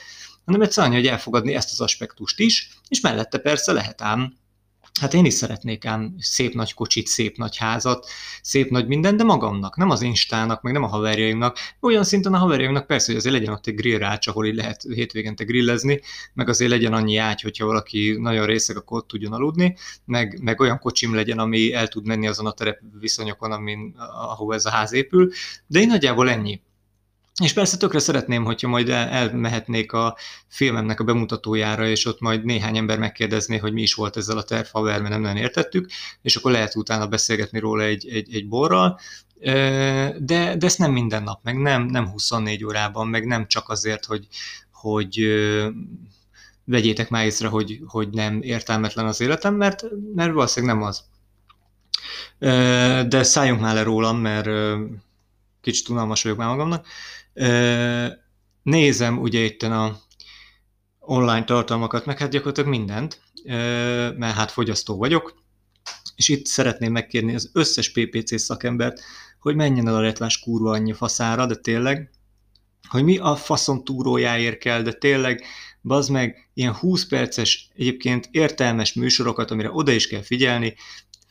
hanem 0.44 0.60
egyszerűen, 0.62 0.92
hogy 0.92 1.06
elfogadni 1.06 1.54
ezt 1.54 1.72
az 1.72 1.80
aspektust 1.80 2.40
is, 2.40 2.68
és 2.88 3.00
mellette 3.00 3.38
persze 3.38 3.72
lehet 3.72 4.02
ám 4.02 4.34
Hát 5.00 5.14
én 5.14 5.24
is 5.24 5.34
szeretnék 5.34 5.84
ám 5.84 6.14
szép 6.18 6.54
nagy 6.54 6.74
kocsit, 6.74 7.06
szép 7.06 7.36
nagy 7.36 7.56
házat, 7.56 8.06
szép 8.42 8.70
nagy 8.70 8.86
minden, 8.86 9.16
de 9.16 9.24
magamnak, 9.24 9.76
nem 9.76 9.90
az 9.90 10.02
instának, 10.02 10.62
meg 10.62 10.72
nem 10.72 10.82
a 10.82 10.86
haverjaimnak. 10.86 11.58
Olyan 11.80 12.04
szinten 12.04 12.34
a 12.34 12.38
haverjaimnak 12.38 12.86
persze, 12.86 13.06
hogy 13.06 13.16
azért 13.16 13.34
legyen 13.34 13.52
ott 13.52 13.66
egy 13.66 13.74
grillrács, 13.74 14.26
ahol 14.26 14.46
így 14.46 14.54
lehet 14.54 14.82
hétvégente 14.82 15.44
grillezni, 15.44 16.00
meg 16.34 16.48
azért 16.48 16.70
legyen 16.70 16.92
annyi 16.92 17.16
ágy, 17.16 17.40
hogyha 17.40 17.66
valaki 17.66 18.16
nagyon 18.20 18.46
részeg, 18.46 18.76
akkor 18.76 18.98
ott 18.98 19.08
tudjon 19.08 19.32
aludni, 19.32 19.76
meg, 20.04 20.38
meg 20.42 20.60
olyan 20.60 20.78
kocsim 20.78 21.14
legyen, 21.14 21.38
ami 21.38 21.72
el 21.72 21.88
tud 21.88 22.06
menni 22.06 22.26
azon 22.26 22.46
a 22.46 22.52
terep 22.52 22.80
viszonyokon, 23.00 23.52
amin, 23.52 23.94
ahol 24.28 24.54
ez 24.54 24.64
a 24.64 24.70
ház 24.70 24.92
épül, 24.92 25.30
de 25.66 25.80
én 25.80 25.86
nagyjából 25.86 26.30
ennyi 26.30 26.60
És 27.42 27.52
persze 27.52 27.76
tökre 27.76 27.98
szeretném, 27.98 28.44
hogyha 28.44 28.68
majd 28.68 28.88
el, 28.88 29.08
elmehetnék 29.08 29.92
a 29.92 30.16
filmemnek 30.48 31.00
a 31.00 31.04
bemutatójára, 31.04 31.86
és 31.86 32.06
ott 32.06 32.20
majd 32.20 32.44
néhány 32.44 32.76
ember 32.76 32.98
megkérdezné, 32.98 33.56
hogy 33.56 33.72
mi 33.72 33.82
is 33.82 33.94
volt 33.94 34.16
ezzel 34.16 34.38
a 34.38 34.42
terv, 34.42 34.66
mert 34.74 35.08
nem 35.08 35.20
nagyon 35.20 35.36
értettük, 35.36 35.90
és 36.22 36.36
akkor 36.36 36.50
lehet 36.50 36.76
utána 36.76 37.06
beszélgetni 37.06 37.58
róla 37.58 37.82
egy, 37.82 38.08
egy, 38.08 38.34
egy 38.34 38.48
borral, 38.48 39.00
de, 40.18 40.56
de 40.56 40.58
ezt 40.60 40.78
nem 40.78 40.92
minden 40.92 41.22
nap, 41.22 41.40
meg 41.42 41.56
nem, 41.56 41.82
nem 41.82 42.08
24 42.08 42.64
órában, 42.64 43.08
meg 43.08 43.26
nem 43.26 43.46
csak 43.46 43.68
azért, 43.68 44.04
hogy, 44.04 44.26
hogy 44.72 45.26
vegyétek 46.64 47.10
már 47.10 47.24
észre, 47.24 47.48
hogy, 47.48 47.80
hogy 47.86 48.08
nem 48.08 48.42
értelmetlen 48.42 49.06
az 49.06 49.20
életem, 49.20 49.54
mert, 49.54 49.84
mert 50.14 50.32
valószínűleg 50.32 50.76
nem 50.76 50.84
az. 50.84 51.04
De 53.08 53.22
szálljunk 53.22 53.60
már 53.60 53.74
le 53.74 53.82
rólam, 53.82 54.18
mert 54.18 54.48
kicsit 55.64 55.88
unalmas 55.88 56.22
vagyok 56.22 56.38
már 56.38 56.48
magamnak. 56.48 56.86
Nézem 58.62 59.18
ugye 59.18 59.40
itt 59.40 59.62
a 59.62 60.00
online 61.00 61.44
tartalmakat, 61.44 62.06
meg 62.06 62.18
hát 62.18 62.30
gyakorlatilag 62.30 62.68
mindent, 62.68 63.20
mert 64.16 64.34
hát 64.34 64.50
fogyasztó 64.50 64.96
vagyok, 64.96 65.42
és 66.16 66.28
itt 66.28 66.46
szeretném 66.46 66.92
megkérni 66.92 67.34
az 67.34 67.50
összes 67.52 67.92
PPC 67.92 68.40
szakembert, 68.40 69.00
hogy 69.38 69.54
menjen 69.54 69.88
el 69.88 69.94
a 69.94 70.00
retvás 70.00 70.38
kurva 70.38 70.70
annyi 70.70 70.92
faszára, 70.92 71.46
de 71.46 71.54
tényleg, 71.54 72.10
hogy 72.88 73.04
mi 73.04 73.18
a 73.18 73.36
faszon 73.36 73.84
túrójáért 73.84 74.58
kell, 74.58 74.82
de 74.82 74.92
tényleg, 74.92 75.44
bazd 75.82 76.10
meg, 76.10 76.50
ilyen 76.54 76.74
20 76.74 77.06
perces, 77.06 77.68
egyébként 77.74 78.28
értelmes 78.30 78.92
műsorokat, 78.92 79.50
amire 79.50 79.70
oda 79.72 79.92
is 79.92 80.08
kell 80.08 80.22
figyelni, 80.22 80.74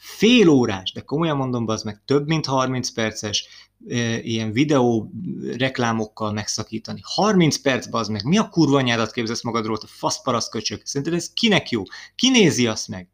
fél 0.03 0.50
órás, 0.50 0.91
de 0.91 1.01
komolyan 1.01 1.38
mondom, 1.38 1.67
az 1.67 1.83
meg 1.83 2.01
több 2.05 2.27
mint 2.27 2.45
30 2.45 2.89
perces 2.89 3.48
ilyen 4.22 4.51
videó 4.51 5.12
reklámokkal 5.57 6.31
megszakítani. 6.31 7.00
30 7.03 7.57
perc, 7.57 7.88
az 7.91 8.07
meg, 8.07 8.24
mi 8.24 8.38
a 8.38 8.50
kurva 8.50 8.77
anyádat 8.77 9.12
képzelsz 9.12 9.43
magadról, 9.43 9.77
a 9.81 9.88
faszparaszt 9.88 10.50
köcsök? 10.50 10.86
Szerinted 10.86 11.13
ez 11.13 11.33
kinek 11.33 11.69
jó? 11.69 11.83
Ki 12.15 12.29
nézi 12.29 12.67
azt 12.67 12.88
meg? 12.88 13.12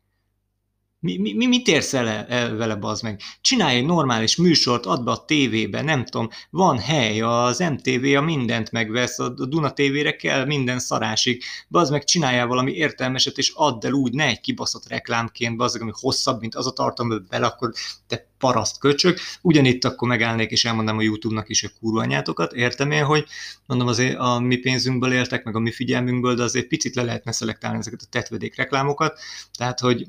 Mi, 1.01 1.18
mi, 1.18 1.46
mit 1.46 1.68
érsz 1.68 1.94
el, 1.94 2.08
el 2.08 2.56
vele, 2.56 2.75
bazd 2.75 3.03
meg? 3.03 3.22
Csinálj 3.41 3.77
egy 3.77 3.86
normális 3.86 4.36
műsort, 4.36 4.86
add 4.86 5.03
be 5.03 5.12
a 5.12 5.25
tévébe, 5.25 5.82
nem 5.82 6.06
tudom, 6.06 6.29
van 6.50 6.79
hely, 6.79 7.22
az 7.22 7.60
MTV 7.60 8.15
a 8.18 8.22
mindent 8.22 8.72
megvesz, 8.72 9.20
a 9.20 9.29
Duna 9.29 9.72
tévére 9.72 10.15
kell 10.15 10.46
minden 10.46 10.79
szarásig, 10.79 11.44
bazd 11.68 11.91
meg 11.91 12.03
csináljál 12.03 12.48
valami 12.48 12.72
értelmeset, 12.72 13.38
és 13.38 13.51
add 13.56 13.86
el 13.86 13.91
úgy, 13.91 14.13
ne 14.13 14.25
egy 14.25 14.41
kibaszott 14.41 14.88
reklámként, 14.88 15.58
bazd 15.58 15.74
meg, 15.74 15.82
ami 15.82 15.91
hosszabb, 16.00 16.39
mint 16.39 16.56
az 16.56 16.68
a 16.68 16.72
tartalom, 16.72 17.25
bele, 17.29 17.46
akkor 17.46 17.72
te 18.08 18.27
paraszt 18.38 18.79
köcsök. 18.79 19.20
Ugyanitt 19.41 19.86
akkor 19.86 20.08
megállnék, 20.08 20.51
és 20.51 20.65
elmondanám 20.65 21.00
a 21.00 21.03
YouTube-nak 21.03 21.50
is 21.50 21.63
a 21.63 21.70
kurva 21.79 22.01
anyátokat. 22.01 22.53
Értem 22.53 22.91
én, 22.91 23.03
hogy 23.03 23.25
mondom, 23.65 23.88
azért 23.88 24.18
a 24.18 24.39
mi 24.39 24.58
pénzünkből 24.58 25.13
éltek, 25.13 25.44
meg 25.44 25.56
a 25.56 25.60
mi 25.60 25.72
figyelmünkből, 25.72 26.36
de 26.36 26.44
azért 26.44 26.68
picit 26.68 26.96
le 26.96 27.03
lehetne 27.03 27.32
szelektálni 27.32 27.77
ezeket 27.77 28.01
a 28.01 28.10
tetvedék 28.10 28.56
reklámokat. 28.56 29.20
Tehát, 29.58 29.79
hogy 29.79 30.08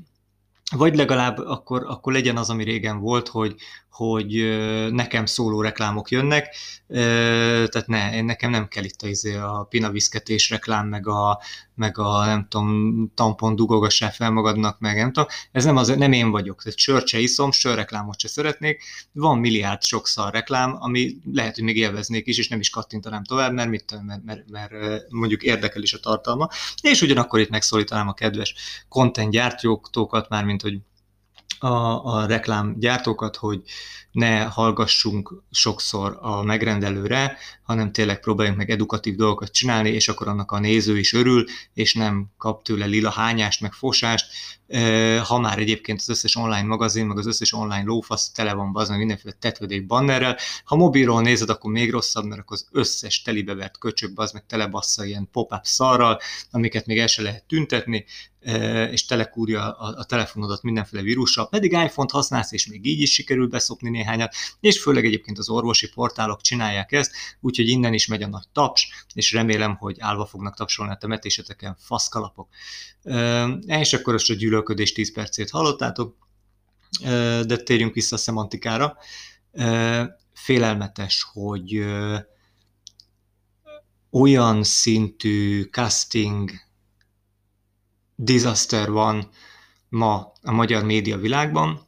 vagy 0.71 0.95
legalább 0.95 1.37
akkor, 1.37 1.83
akkor 1.87 2.13
legyen 2.13 2.37
az, 2.37 2.49
ami 2.49 2.63
régen 2.63 2.99
volt, 2.99 3.27
hogy, 3.27 3.55
hogy 3.91 4.57
nekem 4.91 5.25
szóló 5.25 5.61
reklámok 5.61 6.09
jönnek, 6.09 6.55
tehát 6.87 7.87
ne, 7.87 8.21
nekem 8.21 8.49
nem 8.49 8.67
kell 8.67 8.83
itt 8.83 9.01
a, 9.01 9.07
izé 9.07 9.35
a 9.35 9.67
pinaviszketés 9.69 10.49
reklám, 10.49 10.87
meg 10.87 11.07
a, 11.07 11.41
meg 11.75 11.97
a 11.97 12.25
nem 12.25 12.47
tudom, 12.49 13.11
tampon 13.15 13.55
dugogassá 13.55 14.09
fel 14.09 14.31
magadnak, 14.31 14.79
meg 14.79 14.95
nem 14.95 15.11
tudom, 15.11 15.29
ez 15.51 15.65
nem, 15.65 15.77
az, 15.77 15.87
nem 15.87 16.11
én 16.11 16.31
vagyok, 16.31 16.63
tehát 16.63 16.77
sört 16.77 17.07
se 17.07 17.19
iszom, 17.19 17.51
sörreklámot 17.51 18.19
se 18.19 18.27
szeretnék, 18.27 18.83
van 19.11 19.37
milliárd 19.37 19.83
sok 19.83 20.07
szar 20.07 20.33
reklám, 20.33 20.77
ami 20.79 21.17
lehet, 21.33 21.55
hogy 21.55 21.63
még 21.63 21.77
élveznék 21.77 22.27
is, 22.27 22.37
és 22.37 22.47
nem 22.47 22.59
is 22.59 22.69
kattintanám 22.69 23.23
tovább, 23.23 23.53
mert, 23.53 23.69
mit, 23.69 24.01
mert, 24.05 24.23
mert, 24.25 24.49
mert 24.49 24.71
mondjuk 25.09 25.43
érdekel 25.43 25.81
is 25.81 25.93
a 25.93 25.99
tartalma, 25.99 26.49
és 26.81 27.01
ugyanakkor 27.01 27.39
itt 27.39 27.49
megszólítanám 27.49 28.07
a 28.07 28.13
kedves 28.13 28.55
content 28.89 29.31
gyártókat, 29.31 30.29
már 30.29 30.43
mint 30.43 30.60
hogy 30.61 30.79
a, 31.63 32.05
a 32.05 32.25
reklámgyártókat, 32.25 33.35
hogy 33.35 33.61
ne 34.11 34.43
hallgassunk 34.43 35.43
sokszor 35.51 36.17
a 36.21 36.43
megrendelőre, 36.43 37.37
hanem 37.63 37.91
tényleg 37.91 38.19
próbáljunk 38.19 38.57
meg 38.57 38.69
edukatív 38.69 39.15
dolgokat 39.15 39.51
csinálni, 39.51 39.89
és 39.89 40.07
akkor 40.07 40.27
annak 40.27 40.51
a 40.51 40.59
néző 40.59 40.97
is 40.97 41.13
örül, 41.13 41.45
és 41.73 41.93
nem 41.93 42.25
kap 42.37 42.63
tőle 42.63 42.85
lila 42.85 43.09
hányást, 43.09 43.61
meg 43.61 43.73
fosást. 43.73 44.25
Ha 45.23 45.39
már 45.39 45.59
egyébként 45.59 45.99
az 45.99 46.09
összes 46.09 46.35
online 46.35 46.63
magazin, 46.63 47.05
meg 47.05 47.17
az 47.17 47.27
összes 47.27 47.53
online 47.53 47.83
lófasz 47.83 48.31
tele 48.31 48.53
van 48.53 48.71
az, 48.73 48.89
meg 48.89 48.97
mindenféle 48.97 49.33
tetvedék 49.39 49.85
bannerrel. 49.85 50.37
Ha 50.63 50.75
mobilról 50.75 51.21
nézed, 51.21 51.49
akkor 51.49 51.71
még 51.71 51.91
rosszabb, 51.91 52.25
mert 52.25 52.41
akkor 52.41 52.57
az 52.57 52.67
összes 52.71 53.21
telibevert 53.21 53.77
köcsög, 53.77 54.19
az 54.19 54.31
meg 54.31 54.45
telebassza 54.45 55.05
ilyen 55.05 55.29
pop-up 55.31 55.63
szarral, 55.63 56.19
amiket 56.51 56.85
még 56.85 56.99
el 56.99 57.07
se 57.07 57.21
lehet 57.21 57.43
tüntetni, 57.43 58.05
és 58.91 59.05
telekúrja 59.05 59.71
a, 59.71 59.97
a 59.97 60.03
telefonodat 60.03 60.61
mindenféle 60.61 61.01
vírussal, 61.01 61.49
pedig 61.49 61.71
iPhone-t 61.71 62.11
használsz, 62.11 62.51
és 62.51 62.67
még 62.67 62.85
így 62.85 63.01
is 63.01 63.13
sikerül 63.13 63.47
beszopni 63.47 63.89
néhányat, 63.89 64.33
és 64.59 64.81
főleg 64.81 65.05
egyébként 65.05 65.37
az 65.37 65.49
orvosi 65.49 65.89
portálok 65.89 66.41
csinálják 66.41 66.91
ezt, 66.91 67.11
úgyhogy 67.39 67.67
innen 67.67 67.93
is 67.93 68.07
megy 68.07 68.23
a 68.23 68.27
nagy 68.27 68.47
taps, 68.51 69.05
és 69.13 69.31
remélem, 69.31 69.75
hogy 69.75 69.95
állva 69.99 70.25
fognak 70.25 70.55
tapsolni 70.55 70.91
a 70.91 70.97
temetéseteken 70.97 71.75
faszkalapok. 71.79 72.49
És 73.65 73.93
akkor 73.93 74.13
most 74.13 74.29
a 74.29 74.33
gyűlölködés 74.33 74.91
10 74.91 75.13
percét 75.13 75.49
hallottátok, 75.49 76.15
de 77.45 77.57
térjünk 77.57 77.93
vissza 77.93 78.15
a 78.15 78.19
szemantikára. 78.19 78.97
Félelmetes, 80.33 81.25
hogy 81.33 81.85
olyan 84.11 84.63
szintű 84.63 85.63
casting 85.63 86.51
disaster 88.23 88.91
van 88.91 89.29
ma 89.89 90.31
a 90.41 90.51
magyar 90.51 90.83
média 90.83 91.17
világban, 91.17 91.79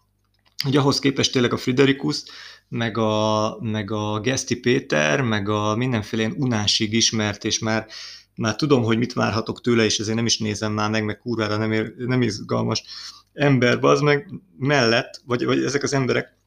hogy 0.63 0.77
ahhoz 0.77 0.99
képest 0.99 1.31
tényleg 1.31 1.53
a 1.53 1.57
Friderikus, 1.57 2.23
meg 2.67 2.97
a, 2.97 3.57
meg 3.61 3.91
a 3.91 4.19
Geszti 4.19 4.55
Péter, 4.55 5.21
meg 5.21 5.49
a 5.49 5.75
mindenféle 5.75 6.27
unásig 6.37 6.93
ismert, 6.93 7.45
és 7.45 7.59
már, 7.59 7.87
már 8.35 8.55
tudom, 8.55 8.83
hogy 8.83 8.97
mit 8.97 9.13
várhatok 9.13 9.61
tőle, 9.61 9.83
és 9.83 9.99
ezért 9.99 10.15
nem 10.15 10.25
is 10.25 10.37
nézem 10.37 10.71
már 10.71 10.89
meg, 10.89 11.05
meg 11.05 11.17
kurvára 11.17 11.57
nem, 11.57 11.71
ér, 11.71 11.93
nem 11.97 12.21
izgalmas 12.21 12.83
ember, 13.33 13.83
az 13.83 14.01
meg. 14.01 14.29
Mellett, 14.57 15.21
vagy, 15.25 15.45
vagy 15.45 15.63
ezek 15.63 15.83
az 15.83 15.93
emberek 15.93 16.37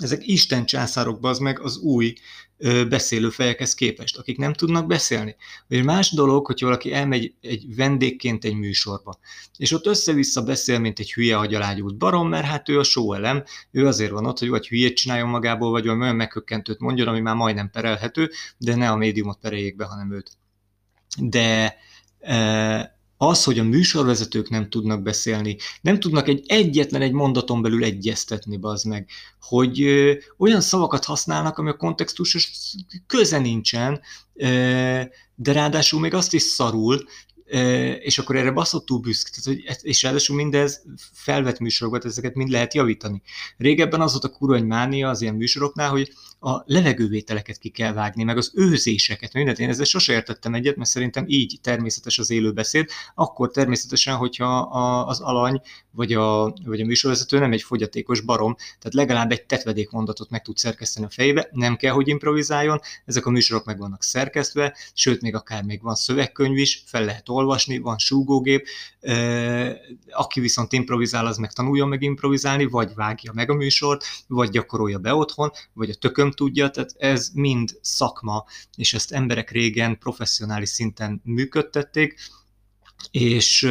ezek 0.00 0.26
Isten 0.26 0.66
császárok, 0.66 1.24
az 1.26 1.38
meg 1.38 1.60
az 1.60 1.78
új 1.78 2.14
beszélő 2.88 3.30
fejekhez 3.30 3.74
képest, 3.74 4.16
akik 4.16 4.38
nem 4.38 4.52
tudnak 4.52 4.86
beszélni. 4.86 5.36
Vagy 5.68 5.84
más 5.84 6.10
dolog, 6.10 6.46
hogy 6.46 6.60
valaki 6.60 6.92
elmegy 6.92 7.34
egy 7.40 7.74
vendégként 7.76 8.44
egy 8.44 8.54
műsorba, 8.54 9.18
és 9.56 9.72
ott 9.72 9.86
össze-vissza 9.86 10.42
beszél, 10.42 10.78
mint 10.78 10.98
egy 10.98 11.12
hülye 11.12 11.38
agyalágyút 11.38 11.96
barom, 11.96 12.28
mert 12.28 12.46
hát 12.46 12.68
ő 12.68 12.78
a 12.78 12.82
show 12.82 13.12
elem, 13.12 13.44
ő 13.70 13.86
azért 13.86 14.10
van 14.10 14.26
ott, 14.26 14.38
hogy 14.38 14.48
vagy 14.48 14.68
hülyét 14.68 14.96
csináljon 14.96 15.28
magából, 15.28 15.70
vagy 15.70 15.88
olyan 15.88 16.16
megkökkentőt 16.16 16.80
mondjon, 16.80 17.08
ami 17.08 17.20
már 17.20 17.34
majdnem 17.34 17.70
perelhető, 17.70 18.30
de 18.58 18.74
ne 18.74 18.90
a 18.90 18.96
médiumot 18.96 19.38
pereljék 19.40 19.76
be, 19.76 19.84
hanem 19.84 20.12
őt. 20.12 20.30
De 21.18 21.76
az, 23.28 23.44
hogy 23.44 23.58
a 23.58 23.64
műsorvezetők 23.64 24.48
nem 24.48 24.68
tudnak 24.68 25.02
beszélni, 25.02 25.56
nem 25.80 26.00
tudnak 26.00 26.28
egy 26.28 26.44
egyetlen 26.46 27.02
egy 27.02 27.12
mondaton 27.12 27.62
belül 27.62 27.84
egyeztetni, 27.84 28.58
az 28.60 28.82
meg, 28.82 29.08
hogy 29.40 29.82
ö, 29.82 30.12
olyan 30.38 30.60
szavakat 30.60 31.04
használnak, 31.04 31.58
ami 31.58 31.68
a 31.68 31.76
kontextusos 31.76 32.52
köze 33.06 33.38
nincsen, 33.38 34.00
ö, 34.34 34.46
de 35.34 35.52
ráadásul 35.52 36.00
még 36.00 36.14
azt 36.14 36.34
is 36.34 36.42
szarul, 36.42 37.04
és 38.00 38.18
akkor 38.18 38.36
erre 38.36 38.50
baszottul 38.50 38.98
büszk, 38.98 39.28
tehát, 39.28 39.44
hogy, 39.44 39.76
és 39.82 40.02
ráadásul 40.02 40.36
mindez 40.36 40.82
felvett 41.12 41.58
műsorokat, 41.58 42.04
ezeket 42.04 42.34
mind 42.34 42.48
lehet 42.48 42.74
javítani. 42.74 43.22
Régebben 43.56 44.00
az 44.00 44.12
volt 44.12 44.24
a 44.24 44.28
kurva 44.28 44.54
egy 44.54 44.64
mánia 44.64 45.08
az 45.08 45.22
ilyen 45.22 45.34
műsoroknál, 45.34 45.90
hogy 45.90 46.12
a 46.40 46.62
levegővételeket 46.66 47.58
ki 47.58 47.68
kell 47.68 47.92
vágni, 47.92 48.22
meg 48.22 48.36
az 48.36 48.52
őzéseket, 48.54 49.32
mindent. 49.32 49.58
Én 49.58 49.68
ezzel 49.68 49.84
sose 49.84 50.12
értettem 50.12 50.54
egyet, 50.54 50.76
mert 50.76 50.90
szerintem 50.90 51.24
így 51.26 51.58
természetes 51.62 52.18
az 52.18 52.30
élőbeszéd. 52.30 52.88
Akkor 53.14 53.50
természetesen, 53.50 54.16
hogyha 54.16 54.58
a, 54.58 55.06
az 55.06 55.20
alany 55.20 55.60
vagy 55.90 56.12
a, 56.12 56.54
vagy 56.64 56.80
a 56.80 56.84
műsorvezető 56.84 57.38
nem 57.38 57.52
egy 57.52 57.62
fogyatékos 57.62 58.20
barom, 58.20 58.54
tehát 58.54 58.94
legalább 58.94 59.30
egy 59.30 59.46
tetvedék 59.46 59.90
mondatot 59.90 60.30
meg 60.30 60.42
tud 60.42 60.56
szerkeszteni 60.56 61.06
a 61.06 61.10
fejébe, 61.10 61.48
nem 61.52 61.76
kell, 61.76 61.92
hogy 61.92 62.08
improvizáljon, 62.08 62.80
ezek 63.04 63.26
a 63.26 63.30
műsorok 63.30 63.64
meg 63.64 63.78
vannak 63.78 64.02
szerkesztve, 64.02 64.76
sőt, 64.94 65.20
még 65.20 65.34
akár 65.34 65.62
még 65.62 65.82
van 65.82 65.94
szövegkönyv 65.94 66.56
is, 66.56 66.82
fel 66.86 67.04
lehet 67.04 67.28
olvasni, 67.28 67.78
van 67.78 67.98
súgógép, 67.98 68.66
aki 70.10 70.40
viszont 70.40 70.72
improvizál, 70.72 71.26
az 71.26 71.36
meg 71.36 71.52
tanuljon 71.52 71.88
meg 71.88 72.02
improvizálni, 72.02 72.64
vagy 72.64 72.94
vágja 72.94 73.32
meg 73.34 73.50
a 73.50 73.54
műsort, 73.54 74.04
vagy 74.26 74.50
gyakorolja 74.50 74.98
be 74.98 75.14
otthon, 75.14 75.50
vagy 75.72 75.90
a 75.90 75.94
tököm 75.94 76.30
tudja, 76.34 76.70
tehát 76.70 76.94
ez 76.98 77.30
mind 77.34 77.78
szakma, 77.80 78.44
és 78.76 78.94
ezt 78.94 79.12
emberek 79.12 79.50
régen 79.50 79.98
professzionális 79.98 80.68
szinten 80.68 81.20
működtették, 81.24 82.18
és, 83.10 83.62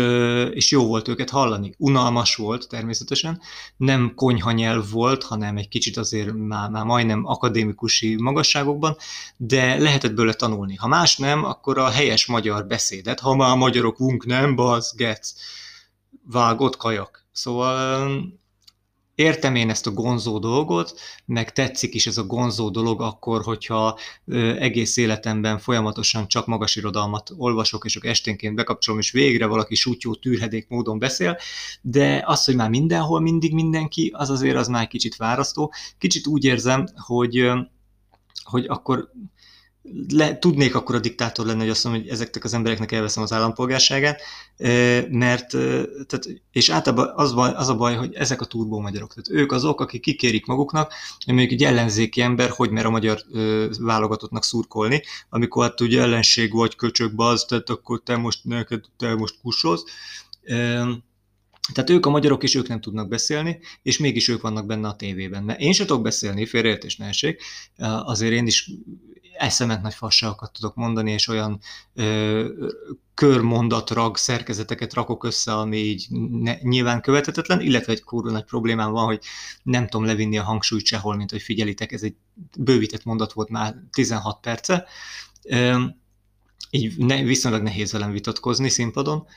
és 0.51 0.71
jó 0.71 0.85
volt 0.85 1.07
őket 1.07 1.29
hallani. 1.29 1.73
Unalmas 1.77 2.35
volt 2.35 2.67
természetesen, 2.67 3.41
nem 3.77 4.13
konyha 4.15 4.51
nyelv 4.51 4.91
volt, 4.91 5.23
hanem 5.23 5.57
egy 5.57 5.67
kicsit 5.67 5.97
azért 5.97 6.33
már, 6.33 6.69
már 6.69 6.85
majdnem 6.85 7.25
akadémikusi 7.25 8.15
magasságokban, 8.21 8.97
de 9.37 9.77
lehetett 9.77 10.13
bőle 10.13 10.33
tanulni. 10.33 10.75
Ha 10.75 10.87
más 10.87 11.17
nem, 11.17 11.43
akkor 11.43 11.77
a 11.77 11.89
helyes 11.89 12.25
magyar 12.25 12.67
beszédet, 12.67 13.19
ha 13.19 13.35
már 13.35 13.51
a 13.51 13.55
magyarok 13.55 13.97
vunk 13.97 14.25
nem, 14.25 14.55
basz, 14.55 14.95
gec, 14.95 15.33
vágott 16.31 16.77
kajak. 16.77 17.25
Szóval 17.31 18.41
értem 19.15 19.55
én 19.55 19.69
ezt 19.69 19.87
a 19.87 19.91
gonzó 19.91 20.39
dolgot, 20.39 20.99
meg 21.25 21.51
tetszik 21.51 21.93
is 21.93 22.07
ez 22.07 22.17
a 22.17 22.25
gonzó 22.25 22.69
dolog 22.69 23.01
akkor, 23.01 23.41
hogyha 23.41 23.99
egész 24.57 24.97
életemben 24.97 25.59
folyamatosan 25.59 26.27
csak 26.27 26.47
magas 26.47 26.75
irodalmat 26.75 27.31
olvasok, 27.37 27.85
és 27.85 27.91
csak 27.91 28.05
esténként 28.05 28.55
bekapcsolom, 28.55 28.99
és 28.99 29.11
végre 29.11 29.45
valaki 29.45 29.75
sútyó, 29.75 30.15
tűrhedék 30.15 30.67
módon 30.67 30.99
beszél, 30.99 31.37
de 31.81 32.23
az, 32.25 32.45
hogy 32.45 32.55
már 32.55 32.69
mindenhol 32.69 33.19
mindig 33.19 33.53
mindenki, 33.53 34.11
az 34.15 34.29
azért 34.29 34.57
az 34.57 34.67
már 34.67 34.87
kicsit 34.87 35.15
fárasztó. 35.15 35.73
Kicsit 35.97 36.27
úgy 36.27 36.43
érzem, 36.43 36.85
hogy 36.95 37.51
hogy 38.43 38.65
akkor 38.67 39.11
le, 40.07 40.37
tudnék 40.37 40.75
akkor 40.75 40.95
a 40.95 40.99
diktátor 40.99 41.45
lenni, 41.45 41.59
hogy 41.59 41.69
azt 41.69 41.83
mondom, 41.83 42.01
hogy 42.01 42.11
ezeknek 42.11 42.43
az 42.43 42.53
embereknek 42.53 42.91
elveszem 42.91 43.23
az 43.23 43.33
állampolgárságát, 43.33 44.21
mert, 45.09 45.49
tehát, 46.07 46.25
és 46.51 46.69
általában 46.69 47.11
az, 47.15 47.33
baj, 47.33 47.51
az 47.53 47.69
a 47.69 47.75
baj, 47.75 47.95
hogy 47.95 48.13
ezek 48.13 48.41
a 48.41 48.45
turbó 48.45 48.79
magyarok, 48.79 49.13
tehát 49.13 49.41
ők 49.43 49.51
azok, 49.51 49.81
akik 49.81 50.01
kikérik 50.01 50.45
maguknak, 50.45 50.93
hogy 51.25 51.33
mondjuk 51.33 51.51
egy 51.51 51.63
ellenzéki 51.67 52.21
ember, 52.21 52.49
hogy 52.49 52.69
mer 52.69 52.85
a 52.85 52.89
magyar 52.89 53.21
válogatottnak 53.79 54.43
szurkolni, 54.43 55.01
amikor 55.29 55.63
hát 55.63 55.81
ugye 55.81 56.01
ellenség 56.01 56.53
vagy 56.53 56.75
köcsökbe 56.75 57.25
az, 57.25 57.43
tehát 57.43 57.69
akkor 57.69 58.01
te 58.03 58.17
most, 58.17 58.43
neked, 58.43 58.83
te 58.97 59.15
most 59.15 59.35
kussolsz. 59.41 59.83
Tehát 61.73 61.89
ők 61.89 62.05
a 62.05 62.09
magyarok, 62.09 62.43
és 62.43 62.55
ők 62.55 62.67
nem 62.67 62.81
tudnak 62.81 63.07
beszélni, 63.07 63.59
és 63.81 63.97
mégis 63.97 64.27
ők 64.27 64.41
vannak 64.41 64.65
benne 64.65 64.87
a 64.87 64.95
tévében. 64.95 65.43
Mert 65.43 65.59
én 65.59 65.73
sem 65.73 65.85
tudok 65.85 66.03
beszélni, 66.03 66.45
félreértés 66.45 66.97
ne 66.97 67.05
essék, 67.05 67.41
azért 68.03 68.33
én 68.33 68.47
is 68.47 68.71
eszemet 69.37 69.81
nagy 69.81 69.93
fasságokat 69.93 70.51
tudok 70.51 70.75
mondani, 70.75 71.11
és 71.11 71.27
olyan 71.27 71.59
ö, 71.93 72.47
körmondatrag 73.13 74.17
szerkezeteket 74.17 74.93
rakok 74.93 75.23
össze, 75.23 75.53
ami 75.53 75.77
így 75.77 76.07
ne, 76.31 76.55
nyilván 76.61 77.01
követhetetlen, 77.01 77.61
illetve 77.61 77.91
egy 77.91 78.03
kurva 78.03 78.31
nagy 78.31 78.43
problémám 78.43 78.91
van, 78.91 79.05
hogy 79.05 79.19
nem 79.63 79.87
tudom 79.87 80.05
levinni 80.05 80.37
a 80.37 80.43
hangsúlyt 80.43 80.85
sehol, 80.85 81.15
mint 81.15 81.31
hogy 81.31 81.41
figyelitek, 81.41 81.91
ez 81.91 82.03
egy 82.03 82.15
bővített 82.57 83.03
mondat 83.03 83.33
volt 83.33 83.49
már 83.49 83.75
16 83.91 84.39
perce. 84.39 84.85
Ö, 85.43 85.83
így 86.69 86.97
ne, 86.97 87.23
viszonylag 87.23 87.61
nehéz 87.61 87.91
velem 87.91 88.11
vitatkozni 88.11 88.69
színpadon, 88.69 89.27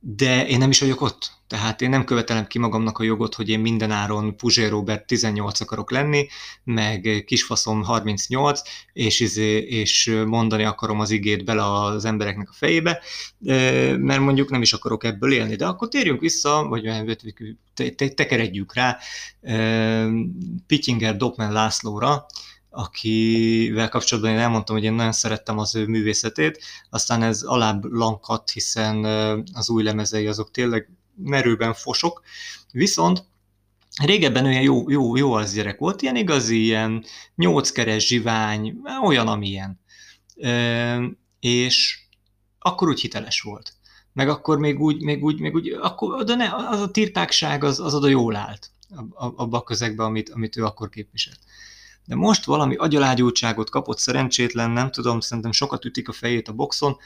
de 0.00 0.46
én 0.46 0.58
nem 0.58 0.70
is 0.70 0.80
vagyok 0.80 1.00
ott. 1.00 1.38
Tehát 1.46 1.80
én 1.80 1.88
nem 1.88 2.04
követelem 2.04 2.46
ki 2.46 2.58
magamnak 2.58 2.98
a 2.98 3.02
jogot, 3.02 3.34
hogy 3.34 3.48
én 3.48 3.60
mindenáron 3.60 4.36
Puzsé 4.36 4.66
Robert 4.66 5.06
18 5.06 5.60
akarok 5.60 5.90
lenni, 5.90 6.28
meg 6.64 7.24
kisfaszom 7.26 7.82
38, 7.82 8.60
és, 8.92 9.20
izé, 9.20 9.58
és 9.58 10.22
mondani 10.26 10.64
akarom 10.64 11.00
az 11.00 11.10
igét 11.10 11.44
bele 11.44 11.72
az 11.72 12.04
embereknek 12.04 12.48
a 12.48 12.54
fejébe, 12.54 13.00
mert 13.98 14.20
mondjuk 14.20 14.50
nem 14.50 14.62
is 14.62 14.72
akarok 14.72 15.04
ebből 15.04 15.32
élni. 15.32 15.56
De 15.56 15.66
akkor 15.66 15.88
térjünk 15.88 16.20
vissza, 16.20 16.66
vagy 16.68 16.88
tekeredjük 18.14 18.74
rá 18.74 18.98
Pittinger 20.66 21.16
Dopman 21.16 21.52
Lászlóra, 21.52 22.26
akivel 22.70 23.88
kapcsolatban 23.88 24.32
én 24.32 24.38
elmondtam, 24.38 24.76
hogy 24.76 24.84
én 24.84 24.92
nagyon 24.92 25.12
szerettem 25.12 25.58
az 25.58 25.74
ő 25.74 25.86
művészetét, 25.86 26.62
aztán 26.90 27.22
ez 27.22 27.42
alább 27.42 27.84
lankadt, 27.84 28.50
hiszen 28.50 29.04
az 29.52 29.70
új 29.70 29.82
lemezei 29.82 30.26
azok 30.26 30.50
tényleg 30.50 30.88
merőben 31.16 31.74
fosok, 31.74 32.22
viszont 32.72 33.24
régebben 34.02 34.44
olyan 34.44 34.62
jó, 34.62 34.90
jó, 34.90 35.16
jó 35.16 35.32
az 35.32 35.52
gyerek 35.54 35.78
volt, 35.78 36.02
ilyen 36.02 36.16
igazi, 36.16 36.62
ilyen 36.62 37.04
nyolckeres 37.34 38.06
zsivány, 38.06 38.76
olyan, 39.04 39.28
amilyen. 39.28 39.80
És 41.40 41.98
akkor 42.58 42.88
úgy 42.88 43.00
hiteles 43.00 43.40
volt. 43.40 43.74
Meg 44.12 44.28
akkor 44.28 44.58
még 44.58 44.80
úgy, 44.80 45.02
még 45.02 45.24
úgy, 45.24 45.40
még 45.40 45.54
úgy, 45.54 45.68
akkor, 45.68 46.24
de 46.24 46.34
ne, 46.34 46.54
az 46.54 46.80
a 46.80 46.90
tirtákság 46.90 47.64
az, 47.64 47.80
az 47.80 47.94
oda 47.94 48.08
jól 48.08 48.36
állt 48.36 48.70
abba 49.14 49.58
a 49.58 49.62
közegbe, 49.62 50.04
amit, 50.04 50.30
amit 50.30 50.56
ő 50.56 50.64
akkor 50.64 50.88
képviselt 50.88 51.38
de 52.06 52.14
most 52.14 52.44
valami 52.44 52.76
agyalágyultságot 52.76 53.70
kapott 53.70 53.98
szerencsétlen, 53.98 54.70
nem 54.70 54.90
tudom, 54.90 55.20
szerintem 55.20 55.52
sokat 55.52 55.84
ütik 55.84 56.08
a 56.08 56.12
fejét 56.12 56.48
a 56.48 56.52
boxon, 56.52 56.96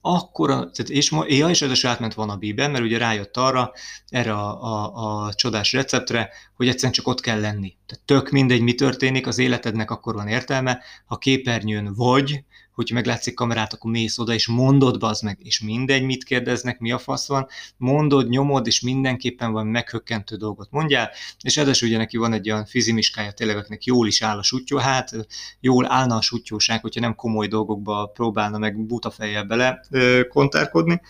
akkor, 0.00 0.48
tehát 0.48 0.88
és, 0.88 1.12
ja, 1.26 1.48
és 1.48 1.62
ez 1.62 1.84
átment 1.84 2.14
van 2.14 2.30
a 2.30 2.36
bíben, 2.36 2.70
mert 2.70 2.84
ugye 2.84 2.98
rájött 2.98 3.36
arra, 3.36 3.72
erre 4.08 4.32
a, 4.32 4.62
a, 4.62 5.24
a 5.24 5.34
csodás 5.34 5.72
receptre, 5.72 6.30
hogy 6.54 6.68
egyszerűen 6.68 6.92
csak 6.92 7.06
ott 7.06 7.20
kell 7.20 7.40
lenni. 7.40 7.76
Tehát 7.86 8.04
tök 8.04 8.30
mindegy, 8.30 8.60
mi 8.60 8.74
történik, 8.74 9.26
az 9.26 9.38
életednek 9.38 9.90
akkor 9.90 10.14
van 10.14 10.28
értelme, 10.28 10.82
ha 11.04 11.16
képernyőn 11.16 11.94
vagy, 11.94 12.44
hogyha 12.80 12.94
meglátszik 12.94 13.34
kamerát, 13.34 13.72
akkor 13.72 13.90
mész 13.90 14.18
oda, 14.18 14.32
és 14.32 14.46
mondod 14.46 14.98
be 14.98 15.06
az 15.06 15.20
meg, 15.20 15.38
és 15.42 15.60
mindegy, 15.60 16.02
mit 16.02 16.24
kérdeznek, 16.24 16.78
mi 16.78 16.92
a 16.92 16.98
fasz 16.98 17.28
van, 17.28 17.46
mondod, 17.76 18.28
nyomod, 18.28 18.66
és 18.66 18.80
mindenképpen 18.80 19.52
van 19.52 19.66
meghökkentő 19.66 20.36
dolgot 20.36 20.68
mondjál, 20.70 21.10
és 21.42 21.56
edesül 21.56 21.88
ugye 21.88 21.98
neki 21.98 22.16
van 22.16 22.32
egy 22.32 22.50
olyan 22.50 22.64
fizimiskája, 22.64 23.32
tényleg, 23.32 23.56
akinek 23.56 23.84
jól 23.84 24.06
is 24.06 24.22
áll 24.22 24.38
a 24.38 24.42
sutyó, 24.42 24.78
hát 24.78 25.26
jól 25.60 25.92
állna 25.92 26.16
a 26.16 26.22
sutyóság, 26.22 26.80
hogyha 26.80 27.00
nem 27.00 27.14
komoly 27.14 27.46
dolgokba 27.46 28.10
próbálna 28.14 28.58
meg 28.58 28.86
buta 28.86 29.10
fejjel 29.10 29.44
bele 29.44 29.80
kontárkodni. 30.28 31.00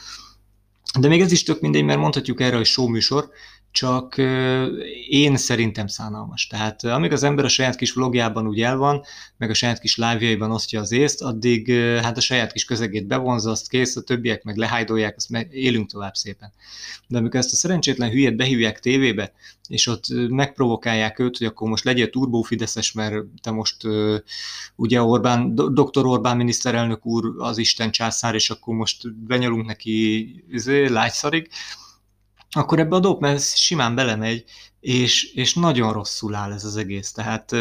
De 1.00 1.08
még 1.08 1.20
ez 1.20 1.32
is 1.32 1.42
tök 1.42 1.60
mindegy, 1.60 1.84
mert 1.84 1.98
mondhatjuk 2.00 2.40
erre, 2.40 2.56
hogy 2.56 2.66
show 2.66 2.88
műsor, 2.88 3.30
csak 3.70 4.18
én 5.08 5.36
szerintem 5.36 5.86
szánalmas. 5.86 6.46
Tehát 6.46 6.84
amíg 6.84 7.12
az 7.12 7.22
ember 7.22 7.44
a 7.44 7.48
saját 7.48 7.76
kis 7.76 7.92
vlogjában 7.92 8.46
úgy 8.46 8.60
el 8.60 8.76
van, 8.76 9.02
meg 9.36 9.50
a 9.50 9.54
saját 9.54 9.80
kis 9.80 9.96
live 9.96 10.46
osztja 10.46 10.80
az 10.80 10.92
észt, 10.92 11.22
addig 11.22 11.72
hát 12.02 12.16
a 12.16 12.20
saját 12.20 12.52
kis 12.52 12.64
közegét 12.64 13.06
bevonza, 13.06 13.50
azt 13.50 13.68
kész, 13.68 13.96
a 13.96 14.02
többiek 14.02 14.42
meg 14.42 14.56
lehájdolják, 14.56 15.16
azt 15.16 15.30
meg 15.30 15.48
élünk 15.52 15.90
tovább 15.90 16.14
szépen. 16.14 16.52
De 17.06 17.18
amikor 17.18 17.40
ezt 17.40 17.52
a 17.52 17.56
szerencsétlen 17.56 18.10
hülyet 18.10 18.36
behívják 18.36 18.80
tévébe, 18.80 19.32
és 19.68 19.86
ott 19.86 20.04
megprovokálják 20.28 21.18
őt, 21.18 21.36
hogy 21.38 21.46
akkor 21.46 21.68
most 21.68 21.84
legyél 21.84 22.10
turbófideszes, 22.10 22.92
mert 22.92 23.14
te 23.42 23.50
most 23.50 23.76
ugye 24.76 25.02
Orbán, 25.02 25.54
dr. 25.54 26.06
Orbán 26.06 26.36
miniszterelnök 26.36 27.06
úr 27.06 27.34
az 27.38 27.58
Isten 27.58 27.90
császár, 27.90 28.34
és 28.34 28.50
akkor 28.50 28.74
most 28.74 29.14
benyalunk 29.14 29.66
neki 29.66 30.26
izé, 30.50 30.86
lágyszarig, 30.86 31.48
akkor 32.50 32.78
ebbe 32.78 32.96
a 32.96 33.00
dope 33.00 33.38
simán 33.38 33.94
belemegy, 33.94 34.44
és, 34.80 35.32
és 35.34 35.54
nagyon 35.54 35.92
rosszul 35.92 36.34
áll 36.34 36.52
ez 36.52 36.64
az 36.64 36.76
egész. 36.76 37.12
Tehát 37.12 37.54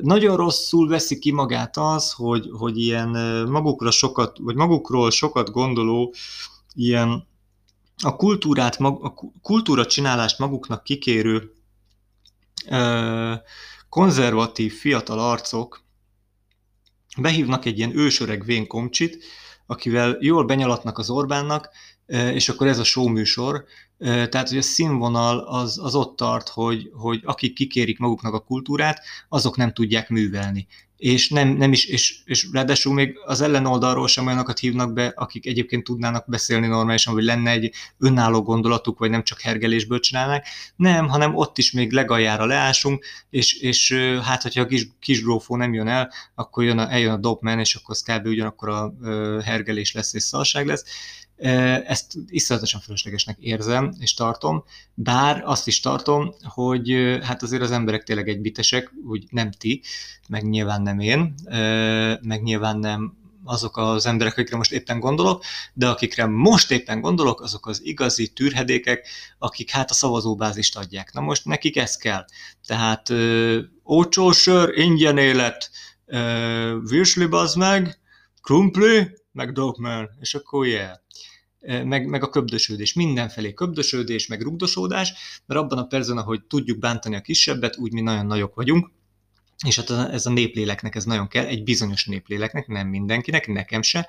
nagyon 0.00 0.36
rosszul 0.36 0.88
veszi 0.88 1.18
ki 1.18 1.30
magát 1.32 1.76
az, 1.76 2.12
hogy, 2.12 2.48
hogy 2.58 2.78
ilyen 2.78 3.08
magukra 3.48 3.90
sokat, 3.90 4.38
vagy 4.38 4.54
magukról 4.54 5.10
sokat 5.10 5.50
gondoló, 5.50 6.14
ilyen 6.74 7.28
a 8.02 8.16
kultúrát, 8.16 8.76
a 8.80 9.14
kultúra 9.42 9.86
csinálást 9.86 10.38
maguknak 10.38 10.84
kikérő 10.84 11.52
konzervatív 13.88 14.74
fiatal 14.74 15.18
arcok 15.18 15.84
behívnak 17.18 17.64
egy 17.64 17.78
ilyen 17.78 17.98
ősöreg 17.98 18.44
vénkomcsit, 18.44 19.24
akivel 19.66 20.16
jól 20.20 20.44
benyalatnak 20.44 20.98
az 20.98 21.10
Orbánnak, 21.10 21.68
és 22.10 22.48
akkor 22.48 22.66
ez 22.66 22.78
a 22.78 22.84
show 22.84 23.08
műsor, 23.08 23.64
tehát 23.98 24.48
hogy 24.48 24.58
a 24.58 24.62
színvonal 24.62 25.38
az, 25.38 25.78
az 25.82 25.94
ott 25.94 26.16
tart, 26.16 26.48
hogy, 26.48 26.90
hogy 26.92 27.20
akik 27.24 27.54
kikérik 27.54 27.98
maguknak 27.98 28.34
a 28.34 28.40
kultúrát, 28.40 29.00
azok 29.28 29.56
nem 29.56 29.72
tudják 29.72 30.08
művelni. 30.08 30.66
És, 30.96 31.28
nem, 31.28 31.48
nem 31.48 31.72
is, 31.72 31.84
és, 31.84 32.18
és 32.24 32.48
ráadásul 32.52 32.94
még 32.94 33.18
az 33.24 33.40
ellenoldalról 33.40 34.08
sem 34.08 34.26
olyanokat 34.26 34.58
hívnak 34.58 34.92
be, 34.92 35.12
akik 35.16 35.46
egyébként 35.46 35.84
tudnának 35.84 36.24
beszélni 36.28 36.66
normálisan, 36.66 37.14
vagy 37.14 37.24
lenne 37.24 37.50
egy 37.50 37.72
önálló 37.98 38.42
gondolatuk, 38.42 38.98
vagy 38.98 39.10
nem 39.10 39.24
csak 39.24 39.40
hergelésből 39.40 40.00
csinálnak. 40.00 40.44
Nem, 40.76 41.08
hanem 41.08 41.34
ott 41.34 41.58
is 41.58 41.72
még 41.72 41.92
legaljára 41.92 42.46
leásunk, 42.46 43.04
és, 43.30 43.54
és 43.54 43.92
hát, 44.22 44.42
hogyha 44.42 44.60
a 44.60 44.66
kis, 44.66 44.88
kis 45.00 45.22
grófó 45.22 45.56
nem 45.56 45.74
jön 45.74 45.88
el, 45.88 46.12
akkor 46.34 46.64
jön 46.64 46.78
a, 46.78 46.92
eljön 46.92 47.12
a 47.12 47.16
dopman, 47.16 47.58
és 47.58 47.74
akkor 47.74 47.94
az 47.94 48.02
kb. 48.02 48.26
ugyanakkor 48.26 48.68
a 48.68 48.92
hergelés 49.42 49.92
lesz 49.92 50.14
és 50.14 50.22
szalság 50.22 50.66
lesz 50.66 50.84
ezt 51.86 52.12
iszonyatosan 52.26 52.80
fölöslegesnek 52.80 53.38
érzem 53.38 53.94
és 53.98 54.14
tartom, 54.14 54.64
bár 54.94 55.42
azt 55.44 55.66
is 55.66 55.80
tartom, 55.80 56.34
hogy 56.42 57.18
hát 57.22 57.42
azért 57.42 57.62
az 57.62 57.70
emberek 57.70 58.02
tényleg 58.02 58.28
egybitesek, 58.28 58.92
úgy 59.06 59.24
nem 59.30 59.50
ti, 59.50 59.82
meg 60.28 60.48
nyilván 60.48 60.82
nem 60.82 60.98
én, 61.00 61.34
meg 62.20 62.42
nyilván 62.42 62.78
nem 62.78 63.18
azok 63.44 63.76
az 63.76 64.06
emberek, 64.06 64.32
akikre 64.32 64.56
most 64.56 64.72
éppen 64.72 65.00
gondolok, 65.00 65.44
de 65.72 65.88
akikre 65.88 66.26
most 66.26 66.70
éppen 66.70 67.00
gondolok, 67.00 67.40
azok 67.40 67.66
az 67.66 67.84
igazi 67.84 68.28
tűrhedékek, 68.28 69.08
akik 69.38 69.70
hát 69.70 69.90
a 69.90 69.94
szavazóbázist 69.94 70.76
adják. 70.76 71.12
Na 71.12 71.20
most 71.20 71.44
nekik 71.44 71.76
ez 71.76 71.96
kell. 71.96 72.24
Tehát 72.66 73.12
ócsó 73.86 74.32
sör, 74.32 74.78
ingyen 74.78 75.18
élet, 75.18 75.70
virsli 76.88 77.28
meg, 77.54 77.98
krumpli, 78.42 79.08
meg 79.32 79.52
Dogman, 79.52 80.10
és 80.20 80.34
akkor 80.34 80.66
yeah 80.66 80.98
meg, 81.60 82.06
meg 82.06 82.22
a 82.22 82.28
köbdösödés, 82.28 82.92
mindenfelé 82.92 83.54
köbdösödés, 83.54 84.26
meg 84.26 84.42
rugdosódás, 84.42 85.12
mert 85.46 85.60
abban 85.60 85.78
a 85.78 85.86
percben, 85.86 86.18
ahogy 86.18 86.42
tudjuk 86.42 86.78
bántani 86.78 87.16
a 87.16 87.20
kisebbet, 87.20 87.76
úgy 87.76 87.92
mi 87.92 88.00
nagyon 88.00 88.26
nagyok 88.26 88.54
vagyunk, 88.54 88.90
és 89.66 89.76
hát 89.76 89.90
ez 89.90 90.26
a 90.26 90.30
népléleknek 90.30 90.94
ez 90.94 91.04
nagyon 91.04 91.28
kell, 91.28 91.44
egy 91.44 91.62
bizonyos 91.62 92.04
népléleknek, 92.06 92.66
nem 92.66 92.88
mindenkinek, 92.88 93.46
nekem 93.46 93.82
se, 93.82 94.08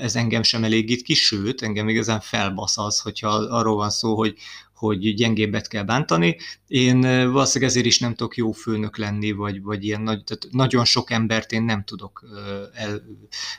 ez 0.00 0.16
engem 0.16 0.42
sem 0.42 0.64
elégít 0.64 1.02
ki, 1.02 1.14
sőt, 1.14 1.62
engem 1.62 1.88
igazán 1.88 2.20
felbasz 2.20 2.78
az, 2.78 3.00
hogyha 3.00 3.28
arról 3.28 3.76
van 3.76 3.90
szó, 3.90 4.16
hogy, 4.16 4.38
hogy 4.86 5.14
gyengébbet 5.14 5.68
kell 5.68 5.82
bántani. 5.82 6.36
Én 6.66 7.00
valószínűleg 7.32 7.70
ezért 7.70 7.86
is 7.86 7.98
nem 7.98 8.14
tudok 8.14 8.36
jó 8.36 8.52
főnök 8.52 8.96
lenni, 8.96 9.32
vagy, 9.32 9.62
vagy 9.62 9.84
ilyen 9.84 10.00
nagy, 10.00 10.24
tehát 10.24 10.46
nagyon 10.50 10.84
sok 10.84 11.10
embert 11.10 11.52
én 11.52 11.62
nem 11.62 11.84
tudok 11.84 12.24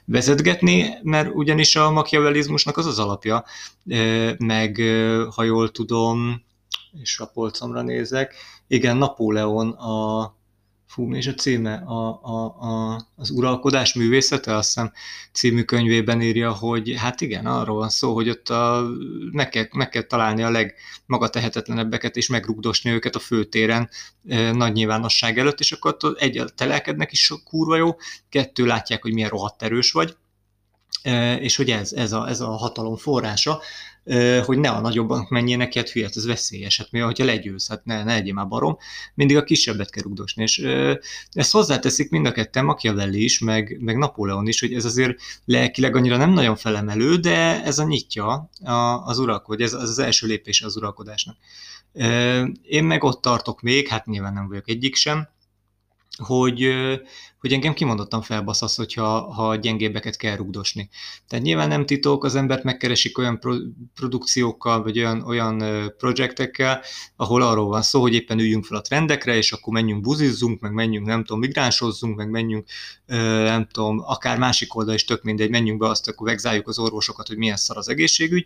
elvezetgetni, 0.07 0.89
mert 1.03 1.29
ugyanis 1.33 1.75
a 1.75 1.91
makiavelizmusnak 1.91 2.77
az 2.77 2.85
az 2.85 2.99
alapja, 2.99 3.45
meg 4.37 4.81
ha 5.35 5.43
jól 5.43 5.71
tudom, 5.71 6.43
és 7.01 7.19
a 7.19 7.25
polcomra 7.25 7.81
nézek, 7.81 8.33
igen, 8.67 8.97
Napóleon 8.97 9.69
a 9.69 10.35
fú, 10.87 11.15
és 11.15 11.27
a 11.27 11.33
címe, 11.33 11.73
a, 11.73 12.19
a, 12.23 12.45
a, 12.45 13.01
az 13.25 13.37
uralkodás 13.37 13.93
művészete, 13.93 14.55
azt 14.55 14.67
hiszem 14.67 14.91
című 15.31 15.63
könyvében 15.63 16.21
írja, 16.21 16.51
hogy 16.51 16.93
hát 16.97 17.21
igen, 17.21 17.45
arról 17.45 17.77
van 17.77 17.89
szó, 17.89 18.13
hogy 18.13 18.29
ott 18.29 18.49
a, 18.49 18.87
meg, 19.31 19.49
kell, 19.49 19.67
meg 19.71 19.89
kell 19.89 20.01
találni 20.01 20.43
a 20.43 20.49
legmagatehetetlenebbeket, 20.49 22.15
és 22.15 22.27
megrugdosni 22.27 22.91
őket 22.91 23.15
a 23.15 23.19
főtéren 23.19 23.89
e, 24.27 24.51
nagy 24.51 24.73
nyilvánosság 24.73 25.39
előtt, 25.39 25.59
és 25.59 25.71
akkor 25.71 25.97
ott 26.01 26.19
egy, 26.19 26.43
telelkednek 26.55 27.11
is 27.11 27.33
kurva 27.43 27.75
jó, 27.75 27.95
kettő 28.29 28.65
látják, 28.65 29.01
hogy 29.01 29.13
milyen 29.13 29.29
rohadt 29.29 29.63
erős 29.63 29.91
vagy, 29.91 30.15
és 31.39 31.55
hogy 31.55 31.71
ez, 31.71 31.93
ez, 31.93 32.11
a, 32.11 32.27
ez 32.27 32.41
a 32.41 32.49
hatalom 32.49 32.95
forrása, 32.95 33.61
hogy 34.45 34.57
ne 34.57 34.69
a 34.69 34.79
nagyobbak 34.79 35.29
menjenek 35.29 35.69
ki, 35.69 35.77
hát 35.77 35.89
hülye, 35.89 36.09
ez 36.13 36.25
veszélyes, 36.25 36.77
hát 36.77 36.91
mi, 36.91 36.99
hogyha 36.99 37.25
legyőz, 37.25 37.67
hát 37.67 37.85
ne, 37.85 38.03
ne 38.03 38.13
legyél 38.13 38.33
már 38.33 38.47
barom, 38.47 38.77
mindig 39.13 39.37
a 39.37 39.43
kisebbet 39.43 39.89
kell 39.89 40.03
rugdosni, 40.03 40.43
és 40.43 40.57
ezt 41.31 41.51
hozzáteszik 41.51 42.09
mind 42.09 42.25
a 42.25 42.31
ketten, 42.31 42.65
Machiavelli 42.65 43.23
is, 43.23 43.39
meg, 43.39 43.77
meg 43.79 43.97
Napóleon 43.97 44.47
is, 44.47 44.59
hogy 44.59 44.73
ez 44.73 44.85
azért 44.85 45.19
lelkileg 45.45 45.95
annyira 45.95 46.17
nem 46.17 46.31
nagyon 46.31 46.55
felemelő, 46.55 47.15
de 47.15 47.63
ez 47.63 47.79
a 47.79 47.83
nyitja 47.83 48.49
az 49.05 49.19
uralkod, 49.19 49.61
ez 49.61 49.73
az, 49.73 49.99
első 49.99 50.27
lépése 50.27 50.65
az 50.65 50.75
uralkodásnak. 50.75 51.37
Én 52.63 52.83
meg 52.83 53.03
ott 53.03 53.21
tartok 53.21 53.61
még, 53.61 53.87
hát 53.87 54.05
nyilván 54.05 54.33
nem 54.33 54.47
vagyok 54.47 54.69
egyik 54.69 54.95
sem, 54.95 55.27
hogy, 56.17 56.73
hogy 57.39 57.53
engem 57.53 57.73
kimondottan 57.73 58.21
felbaszasz, 58.21 58.75
hogyha 58.75 59.33
ha 59.33 59.55
gyengébbeket 59.55 60.15
kell 60.15 60.35
rugdosni. 60.35 60.89
Tehát 61.27 61.45
nyilván 61.45 61.67
nem 61.67 61.85
titok, 61.85 62.23
az 62.23 62.35
embert 62.35 62.63
megkeresik 62.63 63.17
olyan 63.17 63.39
pro, 63.39 63.55
produkciókkal, 63.95 64.83
vagy 64.83 64.99
olyan, 64.99 65.21
olyan 65.21 65.63
projektekkel, 65.97 66.81
ahol 67.15 67.41
arról 67.41 67.67
van 67.67 67.81
szó, 67.81 68.01
hogy 68.01 68.13
éppen 68.13 68.39
üljünk 68.39 68.65
fel 68.65 68.77
a 68.77 68.81
trendekre, 68.81 69.35
és 69.35 69.51
akkor 69.51 69.73
menjünk 69.73 70.01
buzizzunk, 70.01 70.59
meg 70.59 70.71
menjünk, 70.71 71.05
nem 71.05 71.23
tudom, 71.23 71.39
migránsozzunk, 71.39 72.15
meg 72.15 72.29
menjünk, 72.29 72.67
nem 73.05 73.67
tudom, 73.71 73.99
akár 74.05 74.37
másik 74.37 74.75
oldal 74.75 74.93
is 74.93 75.03
tök 75.03 75.23
mindegy, 75.23 75.49
menjünk 75.49 75.79
be, 75.79 75.87
azt 75.87 76.07
akkor 76.07 76.27
vegzáljuk 76.27 76.67
az 76.67 76.79
orvosokat, 76.79 77.27
hogy 77.27 77.37
milyen 77.37 77.57
szar 77.57 77.77
az 77.77 77.89
egészségügy 77.89 78.45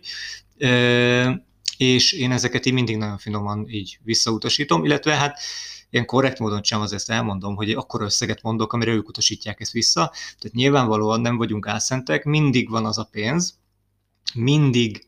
és 1.80 2.12
én 2.12 2.32
ezeket 2.32 2.66
így 2.66 2.72
mindig 2.72 2.96
nagyon 2.96 3.18
finoman 3.18 3.68
így 3.68 3.98
visszautasítom, 4.02 4.84
illetve 4.84 5.14
hát 5.14 5.40
ilyen 5.90 6.06
korrekt 6.06 6.38
módon 6.38 6.62
sem 6.62 6.80
az 6.80 6.92
ezt 6.92 7.10
elmondom, 7.10 7.54
hogy 7.56 7.70
akkor 7.70 8.02
összeget 8.02 8.42
mondok, 8.42 8.72
amire 8.72 8.90
ők 8.90 9.08
utasítják 9.08 9.60
ezt 9.60 9.72
vissza. 9.72 10.10
Tehát 10.10 10.52
nyilvánvalóan 10.52 11.20
nem 11.20 11.36
vagyunk 11.36 11.66
álszentek, 11.66 12.24
mindig 12.24 12.70
van 12.70 12.86
az 12.86 12.98
a 12.98 13.08
pénz, 13.10 13.58
mindig 14.34 15.06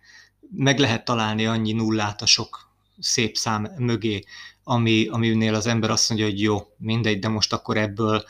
meg 0.56 0.78
lehet 0.78 1.04
találni 1.04 1.46
annyi 1.46 1.72
nullát 1.72 2.22
a 2.22 2.26
sok 2.26 2.70
szép 2.98 3.36
szám 3.36 3.68
mögé, 3.78 4.24
ami, 4.64 5.06
aminél 5.06 5.54
az 5.54 5.66
ember 5.66 5.90
azt 5.90 6.08
mondja, 6.08 6.26
hogy 6.28 6.40
jó, 6.40 6.58
mindegy, 6.76 7.18
de 7.18 7.28
most 7.28 7.52
akkor 7.52 7.76
ebből 7.76 8.24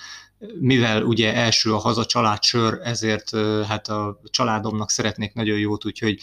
mivel 0.60 1.02
ugye 1.02 1.34
első 1.34 1.74
a 1.74 1.78
haza 1.78 2.04
család 2.04 2.42
sör, 2.42 2.80
ezért 2.82 3.30
hát 3.66 3.88
a 3.88 4.20
családomnak 4.30 4.90
szeretnék 4.90 5.34
nagyon 5.34 5.58
jót, 5.58 5.84
úgyhogy 5.84 6.20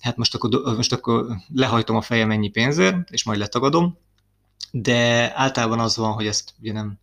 hát 0.00 0.16
most 0.16 0.34
akkor, 0.34 0.76
most 0.76 0.92
akkor 0.92 1.26
lehajtom 1.54 1.96
a 1.96 2.00
fejem 2.00 2.30
ennyi 2.30 2.48
pénzért, 2.48 3.10
és 3.10 3.24
majd 3.24 3.38
letagadom, 3.38 3.98
de 4.76 5.32
általában 5.34 5.80
az 5.80 5.96
van, 5.96 6.12
hogy 6.12 6.26
ezt 6.26 6.54
ugye 6.60 6.72
nem, 6.72 6.98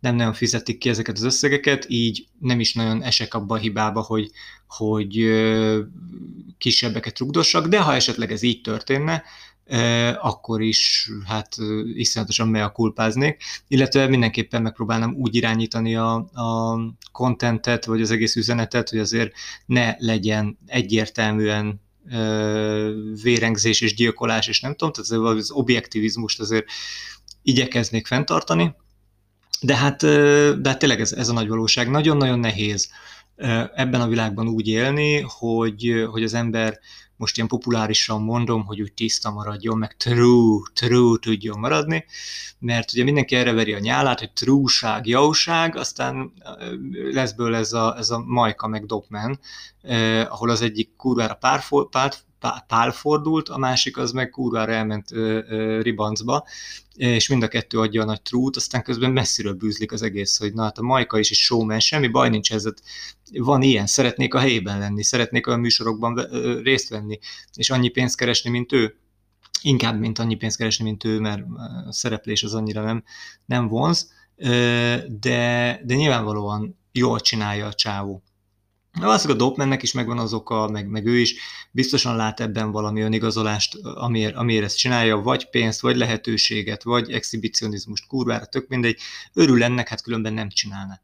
nem 0.00 0.14
nagyon 0.14 0.32
fizetik 0.32 0.78
ki 0.78 0.88
ezeket 0.88 1.16
az 1.16 1.22
összegeket, 1.22 1.84
így 1.88 2.26
nem 2.38 2.60
is 2.60 2.74
nagyon 2.74 3.02
esek 3.02 3.34
abba 3.34 3.54
a 3.54 3.58
hibába, 3.58 4.00
hogy, 4.00 4.30
hogy 4.66 5.30
kisebbeket 6.58 7.18
rugdossak, 7.18 7.66
de 7.66 7.80
ha 7.80 7.94
esetleg 7.94 8.32
ez 8.32 8.42
így 8.42 8.60
történne, 8.60 9.22
akkor 10.20 10.62
is 10.62 11.10
hát 11.26 11.56
iszonyatosan 11.94 12.54
a 12.54 12.72
kulpáznék, 12.72 13.42
illetve 13.68 14.06
mindenképpen 14.06 14.62
megpróbálnám 14.62 15.14
úgy 15.14 15.34
irányítani 15.34 15.96
a, 15.96 16.14
a 16.14 16.78
contentet, 17.12 17.84
vagy 17.84 18.00
az 18.00 18.10
egész 18.10 18.36
üzenetet, 18.36 18.88
hogy 18.88 18.98
azért 18.98 19.32
ne 19.66 19.94
legyen 19.98 20.58
egyértelműen 20.66 21.80
vérengzés 23.22 23.80
és 23.80 23.94
gyilkolás, 23.94 24.48
és 24.48 24.60
nem 24.60 24.74
tudom, 24.74 24.92
tehát 24.92 25.36
az 25.36 25.50
objektivizmust 25.50 26.40
azért 26.40 26.64
igyekeznék 27.42 28.06
fenntartani, 28.06 28.74
de 29.60 29.76
hát, 29.76 30.00
de 30.60 30.68
hát 30.68 30.78
tényleg 30.78 31.00
ez, 31.00 31.12
ez 31.12 31.28
a 31.28 31.32
nagy 31.32 31.48
valóság. 31.48 31.90
Nagyon-nagyon 31.90 32.38
nehéz 32.38 32.90
ebben 33.74 34.00
a 34.00 34.08
világban 34.08 34.48
úgy 34.48 34.68
élni, 34.68 35.20
hogy, 35.20 36.06
hogy 36.10 36.22
az 36.22 36.34
ember 36.34 36.78
most 37.18 37.36
ilyen 37.36 37.48
populárisan 37.48 38.22
mondom, 38.22 38.64
hogy 38.64 38.80
úgy 38.80 38.92
tiszta 38.92 39.30
maradjon, 39.30 39.78
meg 39.78 39.96
true, 39.96 40.60
true 40.72 41.18
tudjon 41.20 41.58
maradni, 41.58 42.04
mert 42.58 42.92
ugye 42.92 43.04
mindenki 43.04 43.34
erre 43.36 43.52
veri 43.52 43.72
a 43.74 43.78
nyálát, 43.78 44.18
hogy 44.18 44.32
trueság, 44.32 45.06
jóság, 45.06 45.76
aztán 45.76 46.32
lesz 47.12 47.32
bőle 47.32 47.58
ez 47.58 47.72
a, 47.72 47.94
ez 47.98 48.10
a 48.10 48.18
Majka 48.26 48.66
meg 48.66 48.86
Dopman, 48.86 49.38
eh, 49.82 50.32
ahol 50.32 50.50
az 50.50 50.62
egyik 50.62 50.96
kurvára 50.96 51.34
párfol, 51.34 51.88
pár, 51.88 52.12
pál 52.66 52.92
fordult, 52.92 53.48
a 53.48 53.58
másik 53.58 53.96
az 53.96 54.12
meg 54.12 54.30
kurvára 54.30 54.72
elment 54.72 55.12
ö, 55.12 55.40
ö, 55.48 55.80
ribancba, 55.80 56.46
és 56.94 57.28
mind 57.28 57.42
a 57.42 57.48
kettő 57.48 57.78
adja 57.78 58.02
a 58.02 58.04
nagy 58.04 58.22
trút, 58.22 58.56
aztán 58.56 58.82
közben 58.82 59.10
messziről 59.10 59.52
bűzlik 59.52 59.92
az 59.92 60.02
egész, 60.02 60.38
hogy 60.38 60.52
na 60.52 60.62
hát 60.62 60.78
a 60.78 60.82
Majka 60.82 61.18
is 61.18 61.30
egy 61.30 61.36
showman, 61.36 61.80
semmi 61.80 62.08
baj 62.08 62.28
nincs 62.28 62.52
ezzel, 62.52 62.74
van 63.32 63.62
ilyen, 63.62 63.86
szeretnék 63.86 64.34
a 64.34 64.38
helyében 64.38 64.78
lenni, 64.78 65.02
szeretnék 65.02 65.46
olyan 65.46 65.60
műsorokban 65.60 66.14
részt 66.62 66.88
venni, 66.88 67.18
és 67.54 67.70
annyi 67.70 67.88
pénzt 67.88 68.16
keresni, 68.16 68.50
mint 68.50 68.72
ő, 68.72 68.96
inkább, 69.62 69.98
mint 69.98 70.18
annyi 70.18 70.34
pénzt 70.34 70.56
keresni, 70.56 70.84
mint 70.84 71.04
ő, 71.04 71.20
mert 71.20 71.42
a 71.86 71.92
szereplés 71.92 72.42
az 72.42 72.54
annyira 72.54 72.82
nem, 72.82 73.04
nem 73.46 73.68
vonz, 73.68 74.12
de, 75.08 75.80
de 75.84 75.94
nyilvánvalóan 75.94 76.78
jól 76.92 77.20
csinálja 77.20 77.66
a 77.66 77.74
csávó. 77.74 78.22
Valószínűleg 79.00 79.40
a 79.40 79.44
Dopmannek 79.44 79.82
is 79.82 79.92
megvan 79.92 80.18
az 80.18 80.32
oka, 80.32 80.68
meg, 80.68 80.88
meg 80.88 81.06
ő 81.06 81.18
is 81.18 81.34
biztosan 81.70 82.16
lát 82.16 82.40
ebben 82.40 82.70
valami 82.70 83.00
önigazolást, 83.00 83.74
amiért, 83.82 84.34
amiért 84.34 84.64
ezt 84.64 84.78
csinálja, 84.78 85.16
vagy 85.16 85.50
pénzt, 85.50 85.80
vagy 85.80 85.96
lehetőséget, 85.96 86.82
vagy 86.82 87.12
exhibicionizmust, 87.12 88.06
kurvára, 88.06 88.44
tök 88.44 88.68
mindegy, 88.68 88.98
örül 89.32 89.62
ennek, 89.62 89.88
hát 89.88 90.02
különben 90.02 90.32
nem 90.32 90.48
csinálna. 90.48 91.00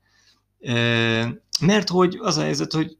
Mert 1.61 1.89
hogy 1.89 2.19
az 2.21 2.37
a 2.37 2.43
helyzet, 2.43 2.73
hogy 2.73 2.97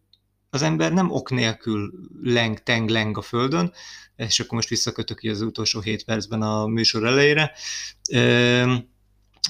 az 0.51 0.63
ember 0.63 0.93
nem 0.93 1.11
ok 1.11 1.31
nélkül 1.31 1.93
leng, 2.23 2.59
teng, 2.59 2.89
leng 2.89 3.19
a 3.19 3.23
földön, 3.23 3.73
és 4.17 4.41
akkor 4.41 4.55
most 4.55 4.69
visszakötök 4.69 5.21
az 5.23 5.41
utolsó 5.41 5.81
hét 5.81 6.05
percben 6.05 6.43
a 6.43 6.67
műsor 6.67 7.07
elejére, 7.07 7.53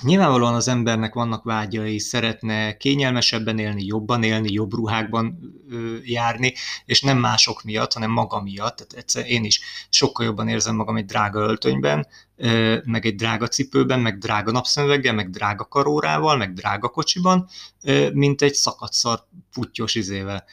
Nyilvánvalóan 0.03 0.55
az 0.55 0.69
embernek 0.69 1.15
vannak 1.15 1.45
vágyai, 1.45 1.99
szeretne 1.99 2.77
kényelmesebben 2.77 3.59
élni, 3.59 3.85
jobban 3.85 4.23
élni, 4.23 4.53
jobb 4.53 4.75
ruhákban 4.75 5.39
ö, 5.71 5.97
járni, 6.03 6.55
és 6.85 7.01
nem 7.01 7.19
mások 7.19 7.63
miatt, 7.63 7.93
hanem 7.93 8.11
maga 8.11 8.43
miatt. 8.43 8.77
Tehát 8.77 8.93
egyszer 8.93 9.27
én 9.27 9.45
is 9.45 9.61
sokkal 9.89 10.27
jobban 10.27 10.49
érzem 10.49 10.77
magam 10.77 10.97
egy 10.97 11.05
drága 11.05 11.41
öltönyben, 11.41 12.07
ö, 12.37 12.77
meg 12.85 13.07
egy 13.07 13.15
drága 13.15 13.49
cipőben, 13.49 14.01
meg 14.01 14.19
drága 14.19 14.51
napszemüveggel, 14.51 15.15
meg 15.15 15.31
drága 15.31 15.65
karórával, 15.65 16.37
meg 16.37 16.53
drága 16.53 16.89
kocsiban, 16.89 17.49
ö, 17.83 18.11
mint 18.13 18.43
egy 18.43 18.55
szakadszar 18.55 19.27
putyos 19.53 19.95
izével. 19.95 20.45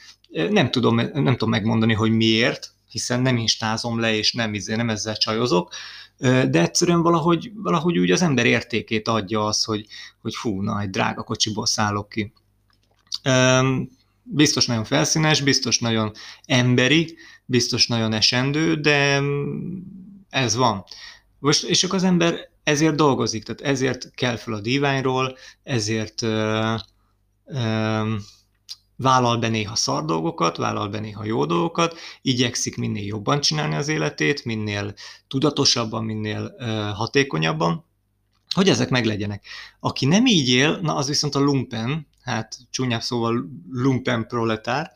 Nem 0.49 0.71
tudom, 0.71 0.95
nem 0.95 1.31
tudom 1.31 1.49
megmondani, 1.49 1.93
hogy 1.93 2.11
miért, 2.11 2.73
hiszen 2.87 3.21
nem 3.21 3.37
instázom 3.37 3.99
le, 3.99 4.13
és 4.13 4.33
nem, 4.33 4.53
izé, 4.53 4.75
nem 4.75 4.89
ezzel 4.89 5.15
csajozok, 5.15 5.73
de 6.21 6.61
egyszerűen 6.61 7.01
valahogy, 7.01 7.51
valahogy 7.55 7.97
úgy 7.97 8.11
az 8.11 8.21
ember 8.21 8.45
értékét 8.45 9.07
adja 9.07 9.45
az, 9.45 9.63
hogy, 9.63 9.85
hogy 10.21 10.35
fú, 10.35 10.61
na, 10.61 10.81
egy 10.81 10.89
drága 10.89 11.23
kocsiból 11.23 11.65
szállok 11.65 12.09
ki. 12.09 12.33
Biztos 14.23 14.65
nagyon 14.65 14.83
felszínes, 14.83 15.41
biztos 15.41 15.79
nagyon 15.79 16.11
emberi, 16.45 17.17
biztos 17.45 17.87
nagyon 17.87 18.13
esendő, 18.13 18.75
de 18.75 19.21
ez 20.29 20.55
van. 20.55 20.83
Most, 21.39 21.63
és 21.63 21.83
akkor 21.83 21.95
az 21.95 22.03
ember 22.03 22.49
ezért 22.63 22.95
dolgozik, 22.95 23.43
tehát 23.43 23.61
ezért 23.61 24.11
kell 24.15 24.35
fel 24.35 24.53
a 24.53 24.61
díványról, 24.61 25.37
ezért 25.63 26.21
uh, 26.21 26.79
uh, 27.45 28.09
vállal 29.01 29.37
be 29.37 29.47
néha 29.47 29.75
szar 29.75 30.05
dolgokat, 30.05 30.57
vállal 30.57 30.87
be 30.87 30.99
néha 30.99 31.25
jó 31.25 31.45
dolgokat, 31.45 31.99
igyekszik 32.21 32.77
minél 32.77 33.05
jobban 33.05 33.41
csinálni 33.41 33.75
az 33.75 33.87
életét, 33.87 34.45
minél 34.45 34.93
tudatosabban, 35.27 36.03
minél 36.03 36.55
uh, 36.57 36.67
hatékonyabban, 36.89 37.85
hogy 38.53 38.69
ezek 38.69 38.89
meglegyenek. 38.89 39.45
Aki 39.79 40.05
nem 40.05 40.25
így 40.25 40.49
él, 40.49 40.79
na 40.81 40.95
az 40.95 41.07
viszont 41.07 41.35
a 41.35 41.39
lumpen, 41.39 42.07
hát 42.21 42.57
csúnyább 42.69 43.01
szóval 43.01 43.49
lumpen 43.71 44.27
proletár, 44.27 44.91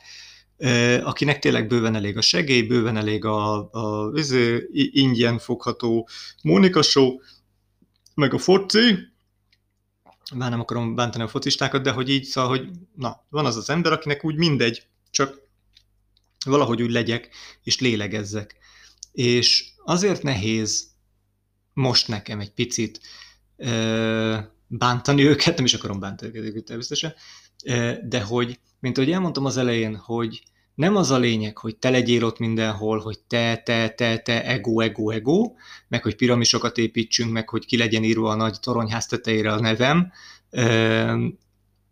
akinek 1.03 1.39
tényleg 1.39 1.67
bőven 1.67 1.95
elég 1.95 2.17
a 2.17 2.21
segély, 2.21 2.61
bőven 2.61 2.97
elég 2.97 3.25
a, 3.25 3.55
a, 3.55 3.69
a 3.71 4.11
izé, 4.15 4.67
ingyen 4.91 5.37
fogható 5.37 6.07
Mónika 6.43 6.81
show, 6.81 7.17
meg 8.15 8.33
a 8.33 8.37
foci, 8.37 8.95
már 10.33 10.49
nem 10.49 10.59
akarom 10.59 10.95
bántani 10.95 11.23
a 11.23 11.27
focistákat, 11.27 11.83
de 11.83 11.91
hogy 11.91 12.09
így, 12.09 12.23
szóval, 12.23 12.49
hogy 12.49 12.69
na, 12.95 13.25
van 13.29 13.45
az 13.45 13.55
az 13.55 13.69
ember, 13.69 13.91
akinek 13.91 14.25
úgy 14.25 14.35
mindegy, 14.35 14.87
csak 15.09 15.41
valahogy 16.45 16.81
úgy 16.81 16.91
legyek, 16.91 17.29
és 17.63 17.79
lélegezzek. 17.79 18.55
És 19.11 19.65
azért 19.83 20.23
nehéz 20.23 20.87
most 21.73 22.07
nekem 22.07 22.39
egy 22.39 22.51
picit 22.51 22.99
ö, 23.57 24.37
bántani 24.67 25.23
őket, 25.23 25.55
nem 25.55 25.65
is 25.65 25.73
akarom 25.73 25.99
bántani 25.99 26.37
őket 26.37 26.63
természetesen, 26.63 27.13
de 28.03 28.21
hogy, 28.21 28.59
mint 28.79 28.97
ahogy 28.97 29.11
elmondtam 29.11 29.45
az 29.45 29.57
elején, 29.57 29.95
hogy 29.95 30.43
nem 30.75 30.95
az 30.95 31.11
a 31.11 31.17
lényeg, 31.17 31.57
hogy 31.57 31.75
te 31.75 31.89
legyél 31.89 32.25
ott 32.25 32.39
mindenhol, 32.39 32.99
hogy 32.99 33.19
te, 33.19 33.61
te, 33.65 33.89
te, 33.89 34.17
te, 34.17 34.45
ego, 34.45 34.79
ego, 34.79 35.09
ego, 35.09 35.53
meg 35.87 36.03
hogy 36.03 36.15
piramisokat 36.15 36.77
építsünk, 36.77 37.31
meg 37.31 37.49
hogy 37.49 37.65
ki 37.65 37.77
legyen 37.77 38.03
írva 38.03 38.29
a 38.29 38.35
nagy 38.35 38.59
toronyház 38.59 39.05
tetejére 39.05 39.51
a 39.51 39.59
nevem, 39.59 40.11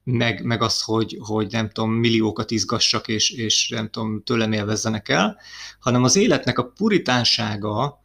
meg, 0.03 0.43
meg 0.43 0.61
az, 0.61 0.81
hogy, 0.81 1.17
hogy 1.21 1.51
nem 1.51 1.69
tudom, 1.69 1.91
milliókat 1.91 2.51
izgassak, 2.51 3.07
és, 3.07 3.31
és 3.31 3.69
nem 3.69 3.89
tudom, 3.89 4.23
tőlem 4.23 4.51
élvezzenek 4.51 5.09
el, 5.09 5.39
hanem 5.79 6.03
az 6.03 6.15
életnek 6.15 6.57
a 6.59 6.67
puritánsága 6.67 8.01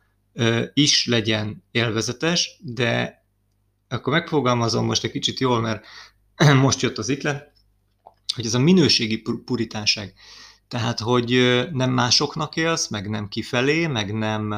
is 0.75 1.07
legyen 1.07 1.65
élvezetes, 1.71 2.61
de 2.61 3.23
akkor 3.89 4.13
megfogalmazom 4.13 4.85
most 4.85 5.05
egy 5.05 5.11
kicsit 5.11 5.41
jól, 5.41 5.61
mert 5.61 5.85
most 6.63 6.81
jött 6.81 6.99
az 6.99 7.09
iklet, 7.09 7.53
hogy 8.35 8.47
ez 8.47 8.55
a 8.55 8.59
minőségi 8.59 9.23
puritánság. 9.45 10.15
Tehát, 10.69 11.01
hogy 11.01 11.61
nem 11.73 11.91
másoknak 11.91 12.57
élsz, 12.57 12.89
meg 12.89 13.11
nem 13.11 13.29
kifelé, 13.29 13.87
meg 13.87 14.15
nem, 14.15 14.55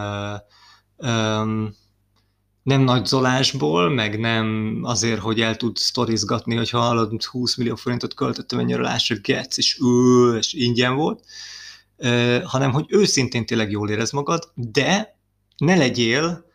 nem 2.62 2.80
nagy 2.80 3.06
zolásból, 3.06 3.90
meg 3.90 4.20
nem 4.20 4.78
azért, 4.82 5.20
hogy 5.20 5.40
el 5.40 5.56
tud 5.56 5.76
sztorizgatni, 5.76 6.56
hogy 6.56 6.70
hallod, 6.70 7.22
20 7.22 7.56
millió 7.56 7.74
forintot 7.74 8.14
költöttem 8.14 8.58
ennyire 8.58 8.82
lásra, 8.82 9.16
getsz, 9.22 9.58
és 9.58 9.78
ő, 9.82 10.36
és 10.36 10.52
ingyen 10.52 10.94
volt, 10.94 11.24
hanem, 12.44 12.72
hogy 12.72 12.84
őszintén 12.88 13.46
tényleg 13.46 13.70
jól 13.70 13.90
érez 13.90 14.10
magad, 14.10 14.52
de 14.54 15.18
ne 15.56 15.76
legyél 15.76 16.48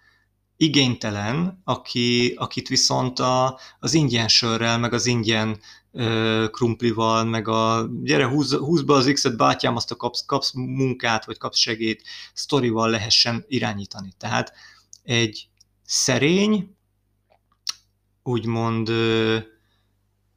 igénytelen, 0.58 1.62
aki, 1.64 2.34
akit 2.38 2.68
viszont 2.68 3.20
a, 3.20 3.60
az 3.80 3.94
ingyen 3.94 4.28
sörrel, 4.28 4.80
meg 4.80 4.94
az 4.94 5.06
ingyen 5.06 5.60
krumplival, 6.52 7.24
meg 7.24 7.48
a 7.48 7.90
gyere, 8.04 8.26
húz, 8.26 8.54
húz 8.54 8.82
be 8.82 8.94
az 8.94 9.10
X-et, 9.14 9.38
bátyám, 9.38 9.76
azt 9.76 9.92
a 9.92 9.96
kapsz, 9.96 10.26
kapsz 10.26 10.52
munkát, 10.54 11.26
vagy 11.26 11.38
kapsz 11.38 11.58
segét, 11.58 12.04
sztorival 12.34 12.90
lehessen 12.90 13.46
irányítani. 13.48 14.14
Tehát 14.18 14.54
egy 15.04 15.48
szerény, 15.86 16.76
úgymond, 18.24 18.90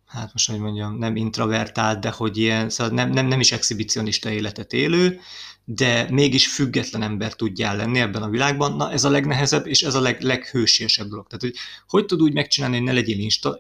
hát 0.07 0.33
most 0.33 0.51
hogy 0.51 0.61
mondjam, 0.61 0.99
nem 0.99 1.17
introvertált, 1.17 2.01
de 2.01 2.11
hogy 2.11 2.37
ilyen, 2.37 2.71
szóval 2.71 2.95
nem, 2.95 3.11
nem, 3.11 3.27
nem 3.27 3.41
is 3.41 3.53
exhibicionista 3.53 4.31
életet 4.31 4.73
élő, 4.73 5.21
de 5.71 6.07
mégis 6.11 6.47
független 6.47 7.03
ember 7.03 7.35
tudjál 7.35 7.77
lenni 7.77 7.99
ebben 7.99 8.23
a 8.23 8.29
világban, 8.29 8.77
na 8.77 8.93
ez 8.93 9.05
a 9.05 9.11
legnehezebb, 9.11 9.67
és 9.67 9.83
ez 9.83 9.95
a 9.95 10.01
leg, 10.01 10.21
leghősiesebb 10.21 11.09
dolog. 11.09 11.27
Tehát, 11.27 11.43
hogy 11.43 11.55
hogy 11.89 12.05
tud 12.07 12.23
úgy 12.23 12.33
megcsinálni, 12.33 12.77
hogy 12.77 12.85
ne 12.85 12.93
legyél 12.93 13.19
insta, 13.19 13.59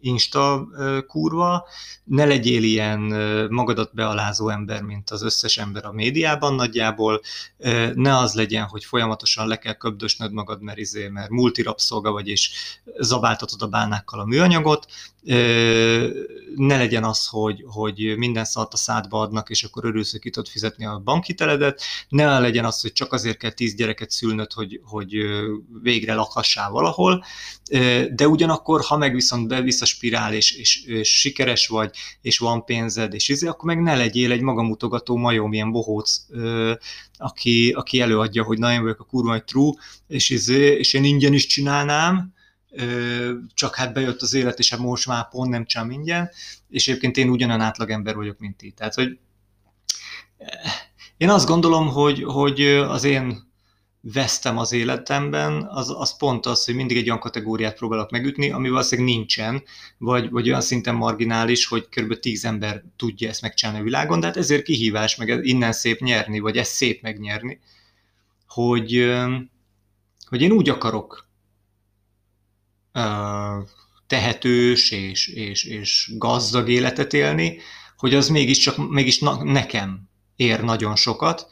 insta 0.00 0.68
kurva, 1.06 1.66
ne 2.04 2.24
legyél 2.24 2.62
ilyen 2.62 3.00
magadat 3.50 3.94
bealázó 3.94 4.48
ember, 4.48 4.82
mint 4.82 5.10
az 5.10 5.22
összes 5.22 5.58
ember 5.58 5.84
a 5.84 5.92
médiában 5.92 6.54
nagyjából, 6.54 7.20
ne 7.94 8.18
az 8.18 8.34
legyen, 8.34 8.64
hogy 8.64 8.84
folyamatosan 8.84 9.48
le 9.48 9.56
kell 9.58 9.74
köbdösnöd 9.74 10.32
magad, 10.32 10.62
mert, 10.62 10.78
izé, 10.78 11.08
mert 11.08 11.30
multirapszolga 11.30 12.10
vagy, 12.10 12.28
és 12.28 12.50
zabáltatod 12.98 13.62
a 13.62 13.66
bánákkal 13.66 14.20
a 14.20 14.24
műanyagot, 14.24 14.86
ne 16.56 16.76
legyen 16.76 17.04
az, 17.04 17.26
hogy, 17.26 17.64
hogy 17.66 18.14
minden 18.16 18.44
szart 18.44 18.72
a 18.72 18.76
szádba 18.76 19.20
adnak, 19.20 19.50
és 19.50 19.64
akkor 19.64 19.84
örülsz, 19.84 20.10
hogy 20.10 20.20
ki 20.20 20.30
tudod 20.30 20.48
fizetni 20.48 20.86
a 20.86 21.00
bankhiteledet, 21.04 21.82
ne 22.08 22.38
legyen 22.38 22.64
az, 22.64 22.80
hogy 22.80 22.92
csak 22.92 23.12
azért 23.12 23.36
kell 23.36 23.50
tíz 23.50 23.74
gyereket 23.74 24.10
szülnöd, 24.10 24.52
hogy, 24.52 24.80
hogy 24.84 25.16
végre 25.82 26.14
lakhassál 26.14 26.70
valahol, 26.70 27.24
de 28.12 28.28
ugyanakkor, 28.28 28.80
ha 28.80 28.96
meg 28.96 29.14
viszont 29.14 29.48
bevisz 29.48 29.80
a 29.80 29.84
spirál, 29.84 30.34
és, 30.34 30.52
és, 30.52 30.84
és 30.84 31.18
sikeres 31.18 31.66
vagy, 31.66 31.96
és 32.20 32.38
van 32.38 32.64
pénzed, 32.64 33.14
és 33.14 33.28
izé, 33.28 33.46
akkor 33.46 33.64
meg 33.64 33.82
ne 33.82 33.96
legyél 33.96 34.32
egy 34.32 34.40
magamutogató 34.40 35.16
majom, 35.16 35.52
ilyen 35.52 35.70
bohóc, 35.72 36.26
aki, 37.16 37.72
aki 37.76 38.00
előadja, 38.00 38.42
hogy 38.42 38.58
na 38.58 38.72
én 38.72 38.82
vagyok 38.82 39.00
a 39.00 39.04
kurva 39.04 39.44
true, 39.44 39.72
és, 40.06 40.30
izé, 40.30 40.76
és 40.76 40.92
én 40.92 41.04
ingyen 41.04 41.32
is 41.32 41.46
csinálnám, 41.46 42.38
csak 43.54 43.74
hát 43.74 43.92
bejött 43.92 44.22
az 44.22 44.34
élet, 44.34 44.58
és 44.58 44.70
hát 44.70 44.80
most 44.80 45.06
már 45.06 45.28
pont 45.28 45.50
nem 45.50 45.64
csinál 45.64 45.90
ingyen, 45.90 46.30
és 46.68 46.88
egyébként 46.88 47.16
én 47.16 47.28
ugyanan 47.28 47.60
átlagember 47.60 48.14
vagyok, 48.14 48.38
mint 48.38 48.56
ti. 48.56 48.70
Tehát, 48.70 48.94
hogy 48.94 49.18
én 51.16 51.30
azt 51.30 51.46
gondolom, 51.46 51.88
hogy, 51.88 52.22
hogy 52.22 52.60
az 52.66 53.04
én 53.04 53.48
vesztem 54.00 54.58
az 54.58 54.72
életemben, 54.72 55.66
az, 55.70 55.94
az 55.98 56.16
pont 56.16 56.46
az, 56.46 56.64
hogy 56.64 56.74
mindig 56.74 56.96
egy 56.96 57.06
olyan 57.06 57.18
kategóriát 57.18 57.76
próbálok 57.76 58.10
megütni, 58.10 58.50
ami 58.50 58.68
valószínűleg 58.68 59.14
nincsen, 59.14 59.62
vagy, 59.98 60.30
vagy 60.30 60.48
olyan 60.48 60.60
szinten 60.60 60.94
marginális, 60.94 61.66
hogy 61.66 61.88
kb. 61.88 62.18
tíz 62.18 62.44
ember 62.44 62.84
tudja 62.96 63.28
ezt 63.28 63.42
megcsinálni 63.42 63.80
a 63.80 63.84
világon, 63.84 64.20
de 64.20 64.26
hát 64.26 64.36
ezért 64.36 64.62
kihívás, 64.62 65.16
meg 65.16 65.44
innen 65.46 65.72
szép 65.72 66.00
nyerni, 66.00 66.38
vagy 66.38 66.56
ez 66.56 66.68
szép 66.68 67.02
megnyerni, 67.02 67.60
hogy, 68.48 69.14
hogy 70.28 70.42
én 70.42 70.50
úgy 70.50 70.68
akarok 70.68 71.28
tehetős 74.06 74.90
és, 74.90 75.26
és, 75.26 75.64
és 75.64 76.10
gazdag 76.16 76.68
életet 76.68 77.12
élni, 77.12 77.58
hogy 77.96 78.14
az 78.14 78.28
mégiscsak 78.28 78.90
mégis 78.90 79.18
na, 79.18 79.44
nekem 79.44 80.08
ér 80.36 80.60
nagyon 80.60 80.96
sokat, 80.96 81.46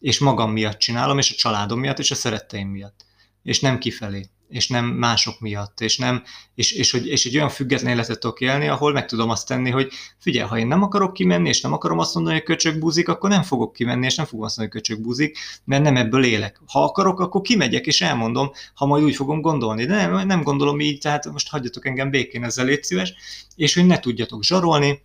és 0.00 0.18
magam 0.18 0.52
miatt 0.52 0.78
csinálom, 0.78 1.18
és 1.18 1.30
a 1.30 1.34
családom 1.34 1.80
miatt, 1.80 1.98
és 1.98 2.10
a 2.10 2.14
szeretteim 2.14 2.68
miatt, 2.68 3.04
és 3.42 3.60
nem 3.60 3.78
kifelé 3.78 4.28
és 4.54 4.68
nem 4.68 4.84
mások 4.84 5.40
miatt, 5.40 5.80
és, 5.80 5.98
nem, 5.98 6.22
és, 6.54 6.72
és, 6.72 6.90
hogy, 6.90 7.06
és 7.06 7.24
egy 7.24 7.36
olyan 7.36 7.48
független 7.48 7.92
életet 7.92 8.20
tudok 8.20 8.40
élni, 8.40 8.68
ahol 8.68 8.92
meg 8.92 9.06
tudom 9.06 9.30
azt 9.30 9.46
tenni, 9.46 9.70
hogy 9.70 9.92
figyelj, 10.18 10.48
ha 10.48 10.58
én 10.58 10.66
nem 10.66 10.82
akarok 10.82 11.12
kimenni, 11.12 11.48
és 11.48 11.60
nem 11.60 11.72
akarom 11.72 11.98
azt 11.98 12.14
mondani, 12.14 12.36
hogy 12.36 12.44
köcsög 12.44 12.78
búzik, 12.78 13.08
akkor 13.08 13.30
nem 13.30 13.42
fogok 13.42 13.72
kimenni, 13.72 14.06
és 14.06 14.14
nem 14.14 14.26
fogom 14.26 14.44
azt 14.44 14.56
mondani, 14.56 14.78
hogy 14.78 14.86
köcsög 14.86 15.04
búzik, 15.04 15.38
mert 15.64 15.82
nem 15.82 15.96
ebből 15.96 16.24
élek. 16.24 16.60
Ha 16.66 16.84
akarok, 16.84 17.20
akkor 17.20 17.40
kimegyek, 17.40 17.86
és 17.86 18.00
elmondom, 18.00 18.50
ha 18.74 18.86
majd 18.86 19.04
úgy 19.04 19.14
fogom 19.14 19.40
gondolni. 19.40 19.84
De 19.84 20.06
nem, 20.06 20.26
nem 20.26 20.42
gondolom 20.42 20.80
így, 20.80 20.98
tehát 20.98 21.30
most 21.32 21.48
hagyjatok 21.48 21.86
engem 21.86 22.10
békén, 22.10 22.44
ezzel 22.44 22.64
légy 22.64 22.82
szíves, 22.82 23.14
és 23.56 23.74
hogy 23.74 23.86
ne 23.86 23.98
tudjatok 23.98 24.44
zsarolni, 24.44 25.02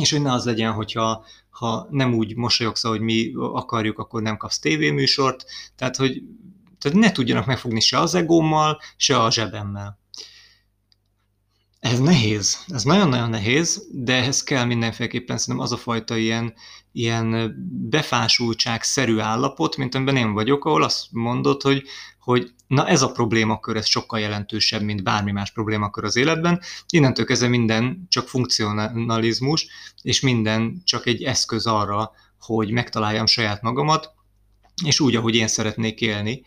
és 0.00 0.10
hogy 0.10 0.22
ne 0.22 0.32
az 0.32 0.44
legyen, 0.44 0.72
hogyha 0.72 1.24
ha 1.50 1.86
nem 1.90 2.14
úgy 2.14 2.36
mosolyogsz, 2.36 2.82
hogy 2.82 3.00
mi 3.00 3.32
akarjuk, 3.36 3.98
akkor 3.98 4.22
nem 4.22 4.36
kapsz 4.36 4.58
tévéműsort, 4.58 5.44
tehát 5.76 5.96
hogy 5.96 6.22
tehát 6.84 6.98
ne 6.98 7.12
tudjanak 7.12 7.46
megfogni 7.46 7.80
se 7.80 7.98
az 7.98 8.14
egómmal, 8.14 8.80
se 8.96 9.22
a 9.22 9.30
zsebemmel. 9.30 9.98
Ez 11.80 12.00
nehéz, 12.00 12.64
ez 12.68 12.82
nagyon-nagyon 12.82 13.30
nehéz, 13.30 13.86
de 13.92 14.14
ehhez 14.14 14.42
kell 14.42 14.64
mindenféleképpen 14.64 15.38
szerintem 15.38 15.64
az 15.64 15.72
a 15.72 15.76
fajta 15.76 16.16
ilyen, 16.16 16.54
ilyen 16.92 17.54
befásultság-szerű 17.90 19.18
állapot, 19.18 19.76
mint 19.76 19.94
amiben 19.94 20.16
én 20.16 20.32
vagyok, 20.32 20.64
ahol 20.64 20.82
azt 20.82 21.06
mondod, 21.10 21.62
hogy, 21.62 21.82
hogy 22.18 22.54
na 22.66 22.88
ez 22.88 23.02
a 23.02 23.12
problémakör, 23.12 23.76
ez 23.76 23.86
sokkal 23.86 24.18
jelentősebb, 24.18 24.82
mint 24.82 25.02
bármi 25.02 25.32
más 25.32 25.52
problémakör 25.52 26.04
az 26.04 26.16
életben. 26.16 26.60
Innentől 26.88 27.26
kezdve 27.26 27.48
minden 27.48 28.06
csak 28.08 28.28
funkcionalizmus, 28.28 29.66
és 30.02 30.20
minden 30.20 30.82
csak 30.84 31.06
egy 31.06 31.22
eszköz 31.22 31.66
arra, 31.66 32.12
hogy 32.38 32.70
megtaláljam 32.70 33.26
saját 33.26 33.62
magamat, 33.62 34.12
és 34.84 35.00
úgy, 35.00 35.16
ahogy 35.16 35.34
én 35.34 35.48
szeretnék 35.48 36.00
élni, 36.00 36.44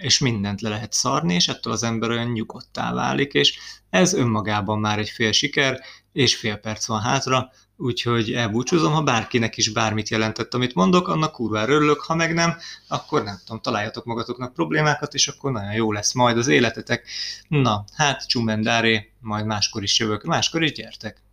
és 0.00 0.18
mindent 0.18 0.60
le 0.60 0.68
lehet 0.68 0.92
szarni, 0.92 1.34
és 1.34 1.48
ettől 1.48 1.72
az 1.72 1.82
ember 1.82 2.10
olyan 2.10 2.32
nyugodtá 2.32 2.92
válik, 2.92 3.32
és 3.32 3.58
ez 3.90 4.14
önmagában 4.14 4.78
már 4.78 4.98
egy 4.98 5.08
fél 5.08 5.32
siker, 5.32 5.80
és 6.12 6.36
fél 6.36 6.56
perc 6.56 6.86
van 6.86 7.00
hátra, 7.00 7.50
úgyhogy 7.76 8.32
elbúcsúzom, 8.32 8.92
ha 8.92 9.02
bárkinek 9.02 9.56
is 9.56 9.72
bármit 9.72 10.08
jelentett, 10.08 10.54
amit 10.54 10.74
mondok, 10.74 11.08
annak 11.08 11.32
kurvára 11.32 11.72
örülök, 11.72 12.00
ha 12.00 12.14
meg 12.14 12.34
nem, 12.34 12.56
akkor 12.88 13.22
nem 13.22 13.38
tudom, 13.44 13.60
találjatok 13.60 14.04
magatoknak 14.04 14.54
problémákat, 14.54 15.14
és 15.14 15.28
akkor 15.28 15.52
nagyon 15.52 15.72
jó 15.72 15.92
lesz 15.92 16.12
majd 16.12 16.38
az 16.38 16.46
életetek. 16.46 17.08
Na, 17.48 17.84
hát 17.94 18.28
csumendáré, 18.28 19.12
majd 19.20 19.46
máskor 19.46 19.82
is 19.82 19.98
jövök, 19.98 20.24
máskor 20.24 20.62
is 20.62 20.72
gyertek. 20.72 21.25